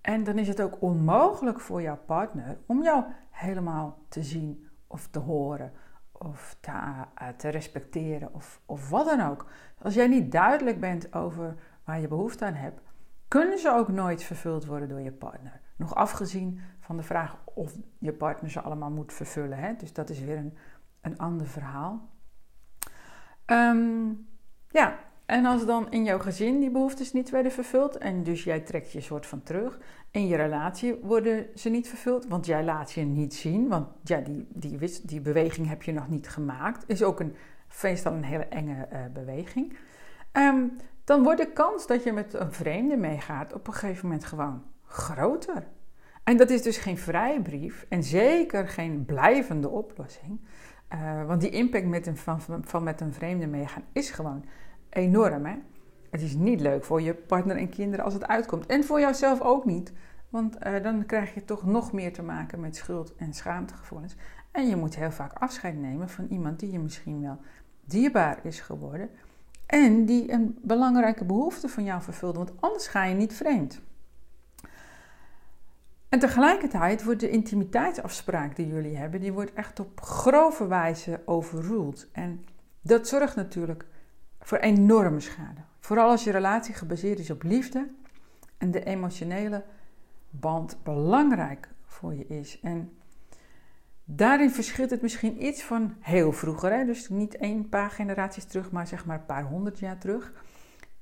En 0.00 0.24
dan 0.24 0.38
is 0.38 0.48
het 0.48 0.60
ook 0.60 0.82
onmogelijk 0.82 1.60
voor 1.60 1.82
jouw 1.82 1.98
partner 2.06 2.58
om 2.66 2.82
jou 2.82 3.04
helemaal 3.30 3.98
te 4.08 4.22
zien 4.22 4.63
of 4.94 5.06
te 5.06 5.18
horen 5.18 5.72
of 6.12 6.56
te, 6.60 6.70
uh, 6.70 7.28
te 7.36 7.48
respecteren 7.48 8.34
of, 8.34 8.60
of 8.66 8.90
wat 8.90 9.06
dan 9.06 9.20
ook. 9.20 9.46
Als 9.78 9.94
jij 9.94 10.06
niet 10.06 10.32
duidelijk 10.32 10.80
bent 10.80 11.14
over 11.14 11.56
waar 11.84 12.00
je 12.00 12.08
behoefte 12.08 12.44
aan 12.44 12.54
hebt, 12.54 12.80
kunnen 13.28 13.58
ze 13.58 13.70
ook 13.70 13.88
nooit 13.88 14.22
vervuld 14.22 14.64
worden 14.64 14.88
door 14.88 15.00
je 15.00 15.12
partner. 15.12 15.60
Nog 15.76 15.94
afgezien 15.94 16.60
van 16.80 16.96
de 16.96 17.02
vraag 17.02 17.36
of 17.44 17.76
je 17.98 18.12
partner 18.12 18.50
ze 18.50 18.60
allemaal 18.60 18.90
moet 18.90 19.12
vervullen. 19.12 19.58
Hè? 19.58 19.74
Dus 19.76 19.92
dat 19.92 20.10
is 20.10 20.20
weer 20.20 20.36
een, 20.36 20.56
een 21.00 21.18
ander 21.18 21.46
verhaal. 21.46 22.08
Um, 23.46 24.28
ja, 24.68 24.98
en 25.26 25.44
als 25.44 25.66
dan 25.66 25.90
in 25.90 26.04
jouw 26.04 26.18
gezin 26.18 26.60
die 26.60 26.70
behoeftes 26.70 27.12
niet 27.12 27.30
werden 27.30 27.52
vervuld 27.52 27.98
en 27.98 28.22
dus 28.22 28.44
jij 28.44 28.60
trekt 28.60 28.92
je 28.92 29.00
soort 29.00 29.26
van 29.26 29.42
terug, 29.42 29.78
in 30.10 30.26
je 30.26 30.36
relatie 30.36 30.94
worden 30.94 31.46
ze 31.54 31.68
niet 31.68 31.88
vervuld, 31.88 32.26
want 32.26 32.46
jij 32.46 32.64
laat 32.64 32.92
je 32.92 33.02
niet 33.02 33.34
zien, 33.34 33.68
want 33.68 33.88
ja, 34.02 34.20
die, 34.20 34.46
die, 34.48 34.78
die 35.02 35.20
beweging 35.20 35.68
heb 35.68 35.82
je 35.82 35.92
nog 35.92 36.08
niet 36.08 36.28
gemaakt, 36.28 36.84
is 36.86 37.02
ook 37.02 37.20
een, 37.20 37.34
meestal 37.82 38.12
een 38.12 38.24
hele 38.24 38.46
enge 38.46 38.88
uh, 38.92 38.98
beweging. 39.12 39.76
Um, 40.32 40.76
dan 41.04 41.22
wordt 41.22 41.40
de 41.40 41.52
kans 41.52 41.86
dat 41.86 42.02
je 42.02 42.12
met 42.12 42.34
een 42.34 42.52
vreemde 42.52 42.96
meegaat 42.96 43.52
op 43.52 43.66
een 43.66 43.72
gegeven 43.72 44.06
moment 44.06 44.24
gewoon 44.24 44.62
groter. 44.86 45.66
En 46.24 46.36
dat 46.36 46.50
is 46.50 46.62
dus 46.62 46.76
geen 46.76 46.98
vrijbrief 46.98 47.86
en 47.88 48.02
zeker 48.02 48.68
geen 48.68 49.04
blijvende 49.04 49.68
oplossing. 49.68 50.40
Uh, 50.94 51.26
want 51.26 51.40
die 51.40 51.50
impact 51.50 51.86
met 51.86 52.06
een, 52.06 52.16
van, 52.16 52.40
van 52.64 52.82
met 52.82 53.00
een 53.00 53.12
vreemde 53.12 53.46
meegaan 53.46 53.84
is 53.92 54.10
gewoon 54.10 54.44
enorm. 54.94 55.44
Hè? 55.44 55.54
Het 56.10 56.22
is 56.22 56.34
niet 56.34 56.60
leuk 56.60 56.84
voor 56.84 57.02
je 57.02 57.14
partner 57.14 57.56
en 57.56 57.68
kinderen 57.68 58.04
als 58.04 58.14
het 58.14 58.26
uitkomt. 58.26 58.66
En 58.66 58.84
voor 58.84 59.00
jouzelf 59.00 59.40
ook 59.40 59.64
niet. 59.64 59.92
Want 60.28 60.58
eh, 60.58 60.82
dan 60.82 61.06
krijg 61.06 61.34
je 61.34 61.44
toch 61.44 61.66
nog 61.66 61.92
meer 61.92 62.12
te 62.12 62.22
maken 62.22 62.60
met 62.60 62.76
schuld- 62.76 63.14
en 63.16 63.34
schaamtegevoelens. 63.34 64.16
En 64.50 64.68
je 64.68 64.76
moet 64.76 64.96
heel 64.96 65.10
vaak 65.10 65.32
afscheid 65.32 65.76
nemen 65.76 66.08
van 66.08 66.26
iemand 66.30 66.60
die 66.60 66.70
je 66.70 66.78
misschien 66.78 67.22
wel 67.22 67.38
dierbaar 67.84 68.38
is 68.42 68.60
geworden. 68.60 69.10
En 69.66 70.04
die 70.04 70.32
een 70.32 70.58
belangrijke 70.62 71.24
behoefte 71.24 71.68
van 71.68 71.84
jou 71.84 72.02
vervulde. 72.02 72.38
Want 72.38 72.52
anders 72.60 72.86
ga 72.86 73.04
je 73.04 73.14
niet 73.14 73.34
vreemd. 73.34 73.80
En 76.08 76.18
tegelijkertijd 76.18 77.04
wordt 77.04 77.20
de 77.20 77.30
intimiteitsafspraak 77.30 78.56
die 78.56 78.66
jullie 78.66 78.96
hebben, 78.96 79.20
die 79.20 79.32
wordt 79.32 79.52
echt 79.52 79.80
op 79.80 80.00
grove 80.00 80.66
wijze 80.66 81.20
overruled. 81.24 82.08
En 82.12 82.44
dat 82.80 83.08
zorgt 83.08 83.36
natuurlijk 83.36 83.86
voor 84.44 84.58
enorme 84.58 85.20
schade. 85.20 85.60
Vooral 85.80 86.10
als 86.10 86.24
je 86.24 86.30
relatie 86.30 86.74
gebaseerd 86.74 87.18
is 87.18 87.30
op 87.30 87.42
liefde 87.42 87.88
en 88.58 88.70
de 88.70 88.84
emotionele 88.84 89.64
band 90.30 90.76
belangrijk 90.82 91.68
voor 91.86 92.14
je 92.14 92.26
is. 92.26 92.60
En 92.60 92.92
daarin 94.04 94.50
verschilt 94.50 94.90
het 94.90 95.02
misschien 95.02 95.44
iets 95.44 95.62
van 95.62 95.94
heel 96.00 96.32
vroeger. 96.32 96.72
Hè? 96.72 96.84
Dus 96.84 97.08
niet 97.08 97.36
een 97.40 97.68
paar 97.68 97.90
generaties 97.90 98.44
terug, 98.44 98.70
maar 98.70 98.86
zeg 98.86 99.06
maar 99.06 99.18
een 99.18 99.26
paar 99.26 99.44
honderd 99.44 99.78
jaar 99.78 99.98
terug. 99.98 100.32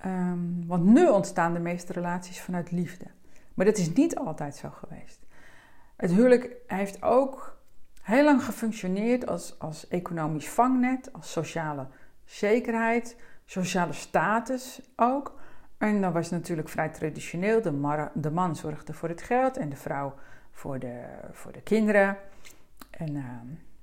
Um, 0.07 0.67
want 0.67 0.85
nu 0.85 1.09
ontstaan 1.09 1.53
de 1.53 1.61
meeste 1.61 1.93
relaties 1.93 2.41
vanuit 2.41 2.71
liefde. 2.71 3.07
Maar 3.55 3.67
dat 3.67 3.79
is 3.79 3.93
niet 3.93 4.17
altijd 4.17 4.57
zo 4.57 4.71
geweest. 4.71 5.21
Het 5.97 6.11
huwelijk 6.11 6.57
heeft 6.67 7.03
ook 7.03 7.61
heel 8.03 8.25
lang 8.25 8.45
gefunctioneerd 8.45 9.27
als, 9.27 9.59
als 9.59 9.89
economisch 9.89 10.49
vangnet, 10.49 11.13
als 11.13 11.33
sociale 11.33 11.87
zekerheid, 12.25 13.17
sociale 13.53 13.93
status 13.93 14.81
ook. 14.97 15.41
En 15.79 16.01
dan 16.01 16.13
was 16.13 16.31
natuurlijk 16.31 16.69
vrij 16.69 16.89
traditioneel. 16.89 17.63
De, 17.63 18.09
de 18.15 18.31
man 18.31 18.57
zorgde 18.57 18.93
voor 18.93 19.09
het 19.09 19.23
geld 19.23 19.57
en 19.57 19.69
de 19.69 19.77
vrouw 19.77 20.15
voor 20.51 20.79
de, 20.79 21.05
voor 21.33 21.53
de 21.53 21.63
kinderen. 21.63 22.17
En 22.91 23.15
uh, 23.15 23.25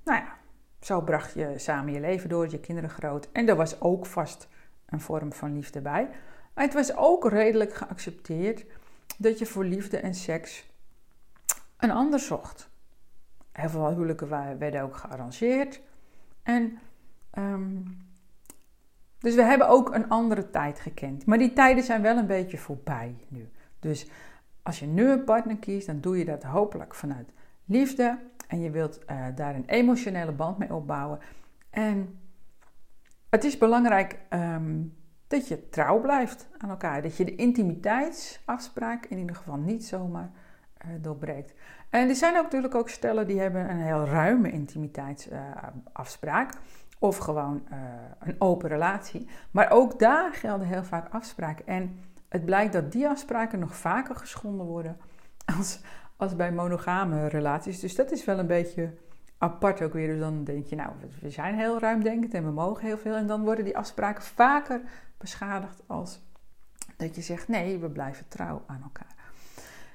nou 0.04 0.18
ja, 0.18 0.36
zo 0.80 1.00
bracht 1.00 1.34
je 1.34 1.52
samen 1.56 1.92
je 1.92 2.00
leven 2.00 2.28
door, 2.28 2.50
je 2.50 2.60
kinderen 2.60 2.90
groot. 2.90 3.28
En 3.32 3.48
er 3.48 3.56
was 3.56 3.80
ook 3.80 4.06
vast 4.06 4.48
een 4.86 5.00
vorm 5.00 5.32
van 5.32 5.54
liefde 5.54 5.80
bij. 5.80 6.08
Maar 6.54 6.64
het 6.64 6.74
was 6.74 6.96
ook 6.96 7.28
redelijk 7.28 7.74
geaccepteerd 7.74 8.64
dat 9.18 9.38
je 9.38 9.46
voor 9.46 9.64
liefde 9.64 9.96
en 9.98 10.14
seks 10.14 10.66
een 11.76 11.90
ander 11.90 12.20
zocht. 12.20 12.70
Heel 13.52 13.68
veel 13.68 13.88
huwelijken 13.88 14.58
werden 14.58 14.82
ook 14.82 14.96
gearrangeerd. 14.96 15.80
En 16.42 16.78
um, 17.38 18.08
dus 19.20 19.34
we 19.34 19.42
hebben 19.42 19.68
ook 19.68 19.94
een 19.94 20.08
andere 20.08 20.50
tijd 20.50 20.80
gekend. 20.80 21.26
Maar 21.26 21.38
die 21.38 21.52
tijden 21.52 21.84
zijn 21.84 22.02
wel 22.02 22.16
een 22.16 22.26
beetje 22.26 22.58
voorbij 22.58 23.14
nu. 23.28 23.48
Dus 23.78 24.10
als 24.62 24.78
je 24.78 24.86
nu 24.86 25.10
een 25.10 25.24
partner 25.24 25.56
kiest, 25.56 25.86
dan 25.86 26.00
doe 26.00 26.18
je 26.18 26.24
dat 26.24 26.42
hopelijk 26.42 26.94
vanuit 26.94 27.32
liefde. 27.64 28.18
En 28.48 28.60
je 28.60 28.70
wilt 28.70 29.00
uh, 29.10 29.26
daar 29.34 29.54
een 29.54 29.66
emotionele 29.66 30.32
band 30.32 30.58
mee 30.58 30.74
opbouwen. 30.74 31.18
En 31.70 32.18
het 33.30 33.44
is 33.44 33.58
belangrijk 33.58 34.18
um, 34.30 34.96
dat 35.26 35.48
je 35.48 35.68
trouw 35.68 36.00
blijft 36.00 36.48
aan 36.58 36.70
elkaar. 36.70 37.02
Dat 37.02 37.16
je 37.16 37.24
de 37.24 37.34
intimiteitsafspraak 37.34 39.06
in 39.06 39.18
ieder 39.18 39.36
geval 39.36 39.56
niet 39.56 39.84
zomaar 39.84 40.30
uh, 40.86 40.92
doorbreekt. 41.00 41.54
En 41.90 42.08
er 42.08 42.14
zijn 42.14 42.36
ook 42.36 42.42
natuurlijk 42.42 42.74
ook 42.74 42.88
stellen 42.88 43.26
die 43.26 43.40
hebben 43.40 43.70
een 43.70 43.80
heel 43.80 44.04
ruime 44.04 44.50
intimiteitsafspraak. 44.50 46.52
Uh, 46.52 46.58
of 47.00 47.16
gewoon 47.16 47.62
uh, 47.72 47.78
een 48.18 48.34
open 48.38 48.68
relatie. 48.68 49.28
Maar 49.50 49.70
ook 49.70 49.98
daar 49.98 50.32
gelden 50.34 50.66
heel 50.66 50.84
vaak 50.84 51.12
afspraken. 51.12 51.66
En 51.66 52.00
het 52.28 52.44
blijkt 52.44 52.72
dat 52.72 52.92
die 52.92 53.08
afspraken 53.08 53.58
nog 53.58 53.76
vaker 53.76 54.16
geschonden 54.16 54.66
worden 54.66 54.96
als, 55.58 55.80
als 56.16 56.36
bij 56.36 56.52
monogame 56.52 57.26
relaties. 57.26 57.80
Dus 57.80 57.94
dat 57.94 58.10
is 58.10 58.24
wel 58.24 58.38
een 58.38 58.46
beetje 58.46 58.94
apart 59.38 59.82
ook 59.82 59.92
weer. 59.92 60.06
Dus 60.06 60.20
dan 60.20 60.44
denk 60.44 60.66
je, 60.66 60.76
nou, 60.76 60.90
we 61.20 61.30
zijn 61.30 61.54
heel 61.54 61.78
ruimdenkend 61.78 62.34
en 62.34 62.44
we 62.44 62.50
mogen 62.50 62.86
heel 62.86 62.98
veel. 62.98 63.14
En 63.14 63.26
dan 63.26 63.44
worden 63.44 63.64
die 63.64 63.76
afspraken 63.76 64.22
vaker 64.22 64.80
beschadigd 65.18 65.82
als 65.86 66.20
dat 66.96 67.14
je 67.14 67.22
zegt, 67.22 67.48
nee, 67.48 67.78
we 67.78 67.90
blijven 67.90 68.28
trouw 68.28 68.62
aan 68.66 68.82
elkaar. 68.82 69.14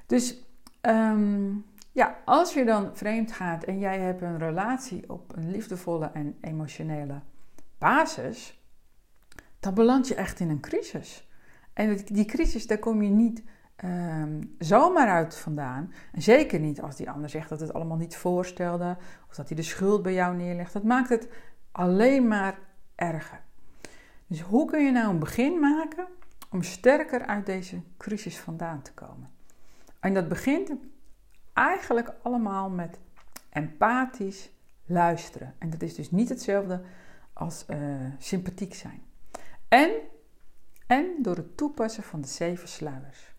Dus 0.06 0.38
um, 0.82 1.66
ja, 1.96 2.18
als 2.26 2.54
je 2.54 2.66
dan 2.66 2.90
vreemd 2.94 3.32
gaat 3.32 3.64
en 3.64 3.80
jij 3.80 4.00
hebt 4.00 4.22
een 4.22 4.38
relatie 4.38 5.10
op 5.10 5.36
een 5.36 5.52
liefdevolle 5.52 6.06
en 6.14 6.38
emotionele 6.42 7.22
basis, 7.78 8.64
dan 9.60 9.74
beland 9.74 10.08
je 10.08 10.16
echt 10.16 10.40
in 10.40 10.50
een 10.50 10.60
crisis. 10.60 11.30
En 11.74 11.98
die 12.06 12.26
crisis, 12.26 12.68
daar 12.68 12.78
kom 12.78 13.02
je 13.02 13.10
niet 13.10 13.44
um, 13.84 14.56
zomaar 14.60 15.08
uit 15.08 15.36
vandaan. 15.36 15.94
En 16.12 16.22
zeker 16.22 16.60
niet 16.60 16.82
als 16.82 16.96
die 16.96 17.10
ander 17.10 17.30
zegt 17.30 17.50
dat 17.50 17.60
het 17.60 17.74
allemaal 17.74 17.98
niet 17.98 18.18
voorstelde, 18.18 18.98
of 19.30 19.36
dat 19.36 19.48
hij 19.48 19.56
de 19.56 19.64
schuld 19.64 20.02
bij 20.02 20.14
jou 20.14 20.36
neerlegt. 20.36 20.74
Dat 20.74 20.84
maakt 20.84 21.10
het 21.10 21.30
alleen 21.72 22.28
maar 22.28 22.60
erger. 22.96 23.42
Dus 24.28 24.42
hoe 24.42 24.66
kun 24.66 24.86
je 24.86 24.92
nou 24.92 25.10
een 25.10 25.20
begin 25.20 25.60
maken 25.60 26.08
om 26.50 26.64
sterker 26.64 27.26
uit 27.26 27.46
deze 27.46 27.82
crisis 27.98 28.40
vandaan 28.40 28.82
te 28.82 28.94
komen? 28.94 29.30
En 30.00 30.14
dat 30.14 30.28
begint 30.28 30.72
eigenlijk 31.56 32.14
allemaal 32.22 32.70
met 32.70 33.00
empathisch 33.50 34.50
luisteren. 34.86 35.54
En 35.58 35.70
dat 35.70 35.82
is 35.82 35.96
dus 35.96 36.12
niet 36.12 36.30
hetzelfde 36.30 36.82
als 37.34 37.66
uh, 37.70 37.78
sympathiek 38.18 38.74
zijn. 38.74 39.02
En, 39.68 39.92
en 40.88 41.06
door 41.20 41.36
het 41.36 41.58
toepassen 41.58 42.04
van 42.04 42.22
de 42.22 42.28
zeven 42.28 42.68
sluiers. 42.68 43.34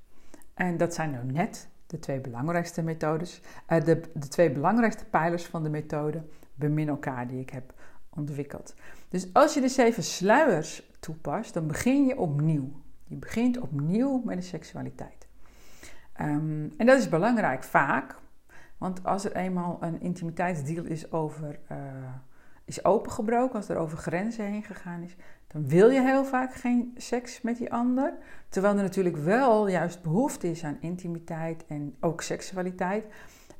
En 0.55 0.77
dat 0.77 0.95
zijn 0.95 1.11
nou 1.11 1.25
net 1.25 1.69
de 1.87 1.99
twee 1.99 2.21
belangrijkste 2.21 2.83
methodes, 2.83 3.41
uh, 3.69 3.85
de, 3.85 4.01
de 4.15 4.29
twee 4.29 4.51
belangrijkste 4.51 5.05
pijlers 5.05 5.45
van 5.45 5.63
de 5.63 5.69
methode 5.69 6.23
bemin 6.55 6.89
elkaar 6.89 7.27
die 7.29 7.41
ik 7.41 7.51
heb 7.51 7.73
ontwikkeld. 8.09 8.75
Dus 9.09 9.33
als 9.33 9.55
je 9.55 9.61
de 9.61 9.69
zeven 9.69 10.03
sluiers 10.03 10.91
toepast, 11.01 11.55
dan 11.55 11.67
begin 11.67 12.07
je 12.07 12.19
opnieuw. 12.19 12.71
Je 13.05 13.17
begint 13.17 13.59
opnieuw 13.59 14.23
met 14.25 14.37
de 14.37 14.43
seksualiteit. 14.43 15.26
Um, 16.21 16.73
en 16.77 16.87
dat 16.87 16.99
is 16.99 17.09
belangrijk 17.09 17.65
vaak, 17.65 18.15
want 18.79 19.05
als 19.05 19.25
er 19.25 19.37
eenmaal 19.37 19.79
een 19.81 20.01
intimiteitsdeal 20.01 20.85
is, 20.85 21.13
over, 21.13 21.59
uh, 21.73 21.79
is 22.65 22.85
opengebroken, 22.85 23.57
als 23.57 23.69
er 23.69 23.77
over 23.77 23.99
grenzen 23.99 24.45
heen 24.45 24.63
gegaan 24.63 25.03
is, 25.03 25.17
dan 25.47 25.69
wil 25.69 25.91
je 25.91 26.01
heel 26.01 26.25
vaak 26.25 26.55
geen 26.55 26.95
seks 26.97 27.41
met 27.41 27.57
die 27.57 27.73
ander. 27.73 28.15
Terwijl 28.49 28.77
er 28.77 28.83
natuurlijk 28.83 29.17
wel 29.17 29.69
juist 29.69 30.03
behoefte 30.03 30.51
is 30.51 30.65
aan 30.65 30.77
intimiteit 30.81 31.67
en 31.67 31.97
ook 32.01 32.23
seksualiteit. 32.23 33.05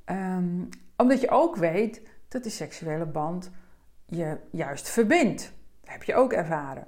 Um, 0.07 0.69
omdat 0.97 1.21
je 1.21 1.31
ook 1.31 1.57
weet 1.57 2.03
dat 2.29 2.43
die 2.43 2.53
seksuele 2.53 3.07
band 3.07 3.51
je 4.07 4.37
juist 4.51 4.89
verbindt. 4.89 5.53
Dat 5.81 5.91
heb 5.93 6.03
je 6.03 6.15
ook 6.15 6.33
ervaren. 6.33 6.87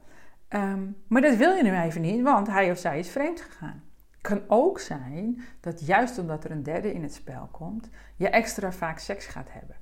Um, 0.49 0.97
maar 1.07 1.23
dat 1.23 1.37
wil 1.37 1.53
je 1.53 1.63
nu 1.63 1.77
even 1.77 2.01
niet, 2.01 2.23
want 2.23 2.47
hij 2.47 2.71
of 2.71 2.79
zij 2.79 2.99
is 2.99 3.11
vreemd 3.11 3.41
gegaan 3.41 3.88
kan 4.21 4.43
ook 4.47 4.81
zijn 4.81 5.43
dat 5.61 5.87
juist 5.87 6.19
omdat 6.19 6.45
er 6.45 6.51
een 6.51 6.63
derde 6.63 6.93
in 6.93 7.03
het 7.03 7.15
spel 7.15 7.49
komt, 7.53 7.89
je 8.17 8.29
extra 8.29 8.73
vaak 8.73 8.99
seks 8.99 9.27
gaat 9.27 9.53
hebben. 9.53 9.77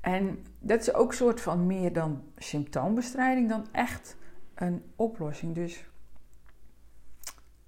En 0.00 0.44
dat 0.58 0.80
is 0.80 0.94
ook 0.94 1.10
een 1.10 1.16
soort 1.16 1.40
van 1.40 1.66
meer 1.66 1.92
dan 1.92 2.22
symptoombestrijding, 2.36 3.48
dan 3.48 3.66
echt 3.72 4.16
een 4.54 4.82
oplossing. 4.96 5.54
Dus 5.54 5.84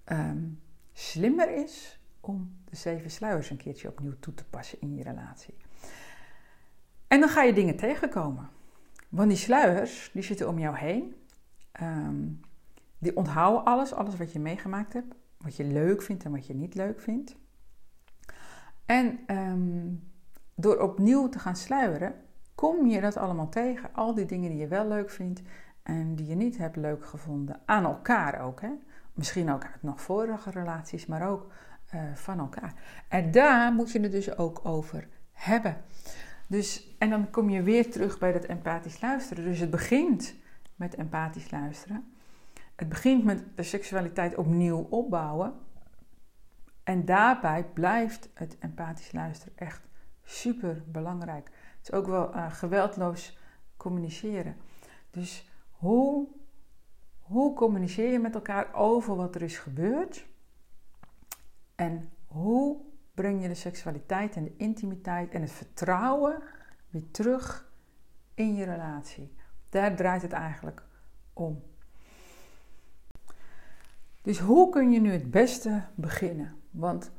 um, 0.04 0.60
slimmer 0.92 1.54
is 1.54 2.00
om 2.20 2.56
de 2.64 2.76
zeven 2.76 3.10
sluiers 3.10 3.50
een 3.50 3.56
keertje 3.56 3.88
opnieuw 3.88 4.18
toe 4.20 4.34
te 4.34 4.44
passen 4.44 4.80
in 4.80 4.94
je 4.94 5.02
relatie. 5.02 5.54
En 7.08 7.20
dan 7.20 7.28
ga 7.28 7.42
je 7.42 7.52
dingen 7.52 7.76
tegenkomen. 7.76 8.48
Want 9.08 9.28
die 9.28 9.38
sluiers, 9.38 10.10
die 10.12 10.22
zitten 10.22 10.48
om 10.48 10.58
jou 10.58 10.76
heen. 10.76 11.14
Um, 11.82 12.40
die 12.98 13.16
onthouden 13.16 13.64
alles, 13.64 13.92
alles 13.92 14.16
wat 14.16 14.32
je 14.32 14.38
meegemaakt 14.38 14.92
hebt. 14.92 15.14
Wat 15.42 15.56
je 15.56 15.64
leuk 15.64 16.02
vindt 16.02 16.24
en 16.24 16.30
wat 16.30 16.46
je 16.46 16.54
niet 16.54 16.74
leuk 16.74 17.00
vindt. 17.00 17.36
En 18.86 19.18
um, 19.26 20.10
door 20.54 20.78
opnieuw 20.78 21.28
te 21.28 21.38
gaan 21.38 21.56
sluieren, 21.56 22.14
kom 22.54 22.86
je 22.86 23.00
dat 23.00 23.16
allemaal 23.16 23.48
tegen. 23.48 23.94
Al 23.94 24.14
die 24.14 24.26
dingen 24.26 24.50
die 24.50 24.58
je 24.58 24.68
wel 24.68 24.88
leuk 24.88 25.10
vindt 25.10 25.42
en 25.82 26.14
die 26.14 26.26
je 26.26 26.34
niet 26.34 26.58
hebt 26.58 26.76
leuk 26.76 27.04
gevonden. 27.04 27.60
Aan 27.64 27.84
elkaar 27.84 28.40
ook. 28.40 28.60
Hè? 28.60 28.70
Misschien 29.14 29.50
ook 29.50 29.64
uit 29.64 29.82
nog 29.82 30.00
vorige 30.00 30.50
relaties, 30.50 31.06
maar 31.06 31.28
ook 31.28 31.52
uh, 31.94 32.00
van 32.14 32.38
elkaar. 32.38 32.74
En 33.08 33.30
daar 33.30 33.72
moet 33.72 33.92
je 33.92 34.00
het 34.00 34.12
dus 34.12 34.36
ook 34.36 34.60
over 34.62 35.08
hebben. 35.32 35.76
Dus, 36.46 36.94
en 36.98 37.10
dan 37.10 37.30
kom 37.30 37.50
je 37.50 37.62
weer 37.62 37.90
terug 37.90 38.18
bij 38.18 38.32
dat 38.32 38.44
empathisch 38.44 39.00
luisteren. 39.00 39.44
Dus 39.44 39.58
het 39.58 39.70
begint 39.70 40.34
met 40.74 40.94
empathisch 40.94 41.50
luisteren. 41.50 42.12
Het 42.82 42.90
begint 42.90 43.24
met 43.24 43.44
de 43.56 43.62
seksualiteit 43.62 44.36
opnieuw 44.36 44.86
opbouwen. 44.90 45.54
En 46.82 47.04
daarbij 47.04 47.64
blijft 47.64 48.28
het 48.34 48.56
empathisch 48.58 49.12
luisteren 49.12 49.56
echt 49.56 49.88
super 50.22 50.82
belangrijk. 50.86 51.50
Het 51.78 51.88
is 51.88 51.92
ook 51.92 52.06
wel 52.06 52.34
uh, 52.34 52.52
geweldloos 52.52 53.38
communiceren. 53.76 54.56
Dus 55.10 55.50
hoe, 55.70 56.28
hoe 57.20 57.54
communiceer 57.54 58.12
je 58.12 58.18
met 58.18 58.34
elkaar 58.34 58.74
over 58.74 59.16
wat 59.16 59.34
er 59.34 59.42
is 59.42 59.58
gebeurd? 59.58 60.26
En 61.74 62.10
hoe 62.26 62.80
breng 63.14 63.42
je 63.42 63.48
de 63.48 63.54
seksualiteit 63.54 64.36
en 64.36 64.44
de 64.44 64.56
intimiteit 64.56 65.30
en 65.30 65.40
het 65.40 65.52
vertrouwen 65.52 66.42
weer 66.90 67.10
terug 67.10 67.72
in 68.34 68.54
je 68.54 68.64
relatie. 68.64 69.36
Daar 69.68 69.96
draait 69.96 70.22
het 70.22 70.32
eigenlijk 70.32 70.82
om. 71.32 71.70
Dus 74.22 74.38
hoe 74.38 74.68
kun 74.68 74.90
je 74.90 75.00
nu 75.00 75.12
het 75.12 75.30
beste 75.30 75.82
beginnen? 75.94 76.54
Want 76.70 77.10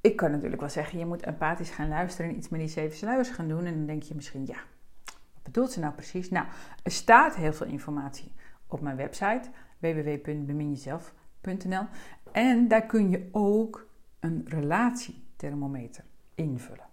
ik 0.00 0.16
kan 0.16 0.30
natuurlijk 0.30 0.60
wel 0.60 0.70
zeggen, 0.70 0.98
je 0.98 1.06
moet 1.06 1.22
empathisch 1.22 1.70
gaan 1.70 1.88
luisteren 1.88 2.30
en 2.30 2.36
iets 2.36 2.48
met 2.48 2.60
die 2.60 2.68
zeven 2.68 2.96
sluiers 2.96 3.28
gaan 3.28 3.48
doen. 3.48 3.64
En 3.64 3.74
dan 3.74 3.86
denk 3.86 4.02
je 4.02 4.14
misschien, 4.14 4.46
ja, 4.46 4.58
wat 5.04 5.42
bedoelt 5.42 5.72
ze 5.72 5.80
nou 5.80 5.92
precies? 5.92 6.30
Nou, 6.30 6.46
er 6.82 6.90
staat 6.90 7.36
heel 7.36 7.52
veel 7.52 7.66
informatie 7.66 8.32
op 8.66 8.80
mijn 8.80 8.96
website 8.96 9.50
www.beminjezelf.nl 9.78 11.86
en 12.32 12.68
daar 12.68 12.86
kun 12.86 13.10
je 13.10 13.28
ook 13.32 13.88
een 14.20 14.44
relatiethermometer 14.48 16.04
invullen. 16.34 16.86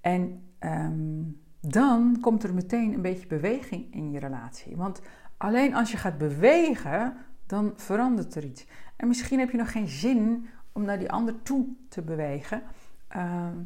En 0.00 0.42
ehm, 0.58 1.22
dan 1.60 2.18
komt 2.20 2.42
er 2.42 2.54
meteen 2.54 2.92
een 2.92 3.02
beetje 3.02 3.26
beweging 3.26 3.94
in 3.94 4.10
je 4.10 4.18
relatie. 4.18 4.76
Want 4.76 5.00
alleen 5.36 5.74
als 5.74 5.90
je 5.90 5.96
gaat 5.96 6.18
bewegen, 6.18 7.16
dan 7.46 7.72
verandert 7.76 8.34
er 8.34 8.44
iets. 8.44 8.66
En 8.96 9.08
misschien 9.08 9.38
heb 9.38 9.50
je 9.50 9.56
nog 9.56 9.72
geen 9.72 9.88
zin 9.88 10.48
om 10.72 10.84
naar 10.84 10.98
die 10.98 11.10
ander 11.10 11.42
toe 11.42 11.66
te 11.88 12.02
bewegen. 12.02 12.62
Ehm, 13.08 13.56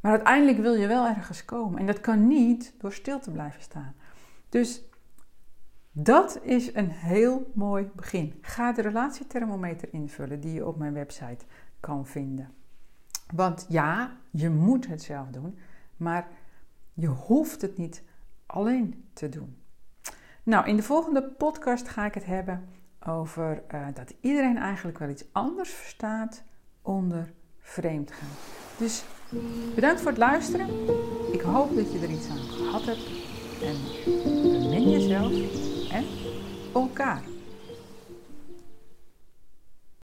maar 0.00 0.12
uiteindelijk 0.12 0.58
wil 0.58 0.74
je 0.74 0.86
wel 0.86 1.06
ergens 1.06 1.44
komen. 1.44 1.78
En 1.78 1.86
dat 1.86 2.00
kan 2.00 2.26
niet 2.26 2.74
door 2.78 2.92
stil 2.92 3.20
te 3.20 3.30
blijven 3.30 3.62
staan. 3.62 3.94
Dus 4.48 4.82
dat 5.92 6.40
is 6.42 6.74
een 6.74 6.90
heel 6.90 7.50
mooi 7.54 7.90
begin. 7.94 8.38
Ga 8.40 8.72
de 8.72 8.82
relatiethermometer 8.82 9.88
invullen 9.92 10.40
die 10.40 10.52
je 10.52 10.66
op 10.66 10.76
mijn 10.76 10.92
website 10.92 11.44
kan 11.80 12.06
vinden. 12.06 12.50
Want 13.34 13.66
ja, 13.68 14.16
je 14.30 14.50
moet 14.50 14.86
het 14.86 15.02
zelf 15.02 15.28
doen, 15.28 15.58
maar 15.96 16.28
je 16.94 17.06
hoeft 17.06 17.62
het 17.62 17.76
niet 17.76 18.02
alleen 18.46 19.04
te 19.12 19.28
doen. 19.28 19.56
Nou, 20.42 20.66
in 20.66 20.76
de 20.76 20.82
volgende 20.82 21.22
podcast 21.22 21.88
ga 21.88 22.04
ik 22.06 22.14
het 22.14 22.24
hebben 22.24 22.68
over 23.08 23.62
uh, 23.74 23.86
dat 23.94 24.14
iedereen 24.20 24.56
eigenlijk 24.56 24.98
wel 24.98 25.08
iets 25.08 25.24
anders 25.32 25.70
verstaat 25.70 26.42
onder 26.82 27.32
vreemd 27.60 28.12
gaan. 28.12 28.28
Dus 28.78 29.04
bedankt 29.74 30.00
voor 30.00 30.10
het 30.10 30.18
luisteren. 30.18 30.68
Ik 31.32 31.40
hoop 31.40 31.74
dat 31.74 31.92
je 31.92 31.98
er 31.98 32.10
iets 32.10 32.28
aan 32.28 32.36
gehad 32.36 32.84
hebt. 32.84 33.06
En 33.62 33.76
bemin 34.60 34.90
jezelf 34.90 35.32
en 35.90 36.04
elkaar. 36.74 37.22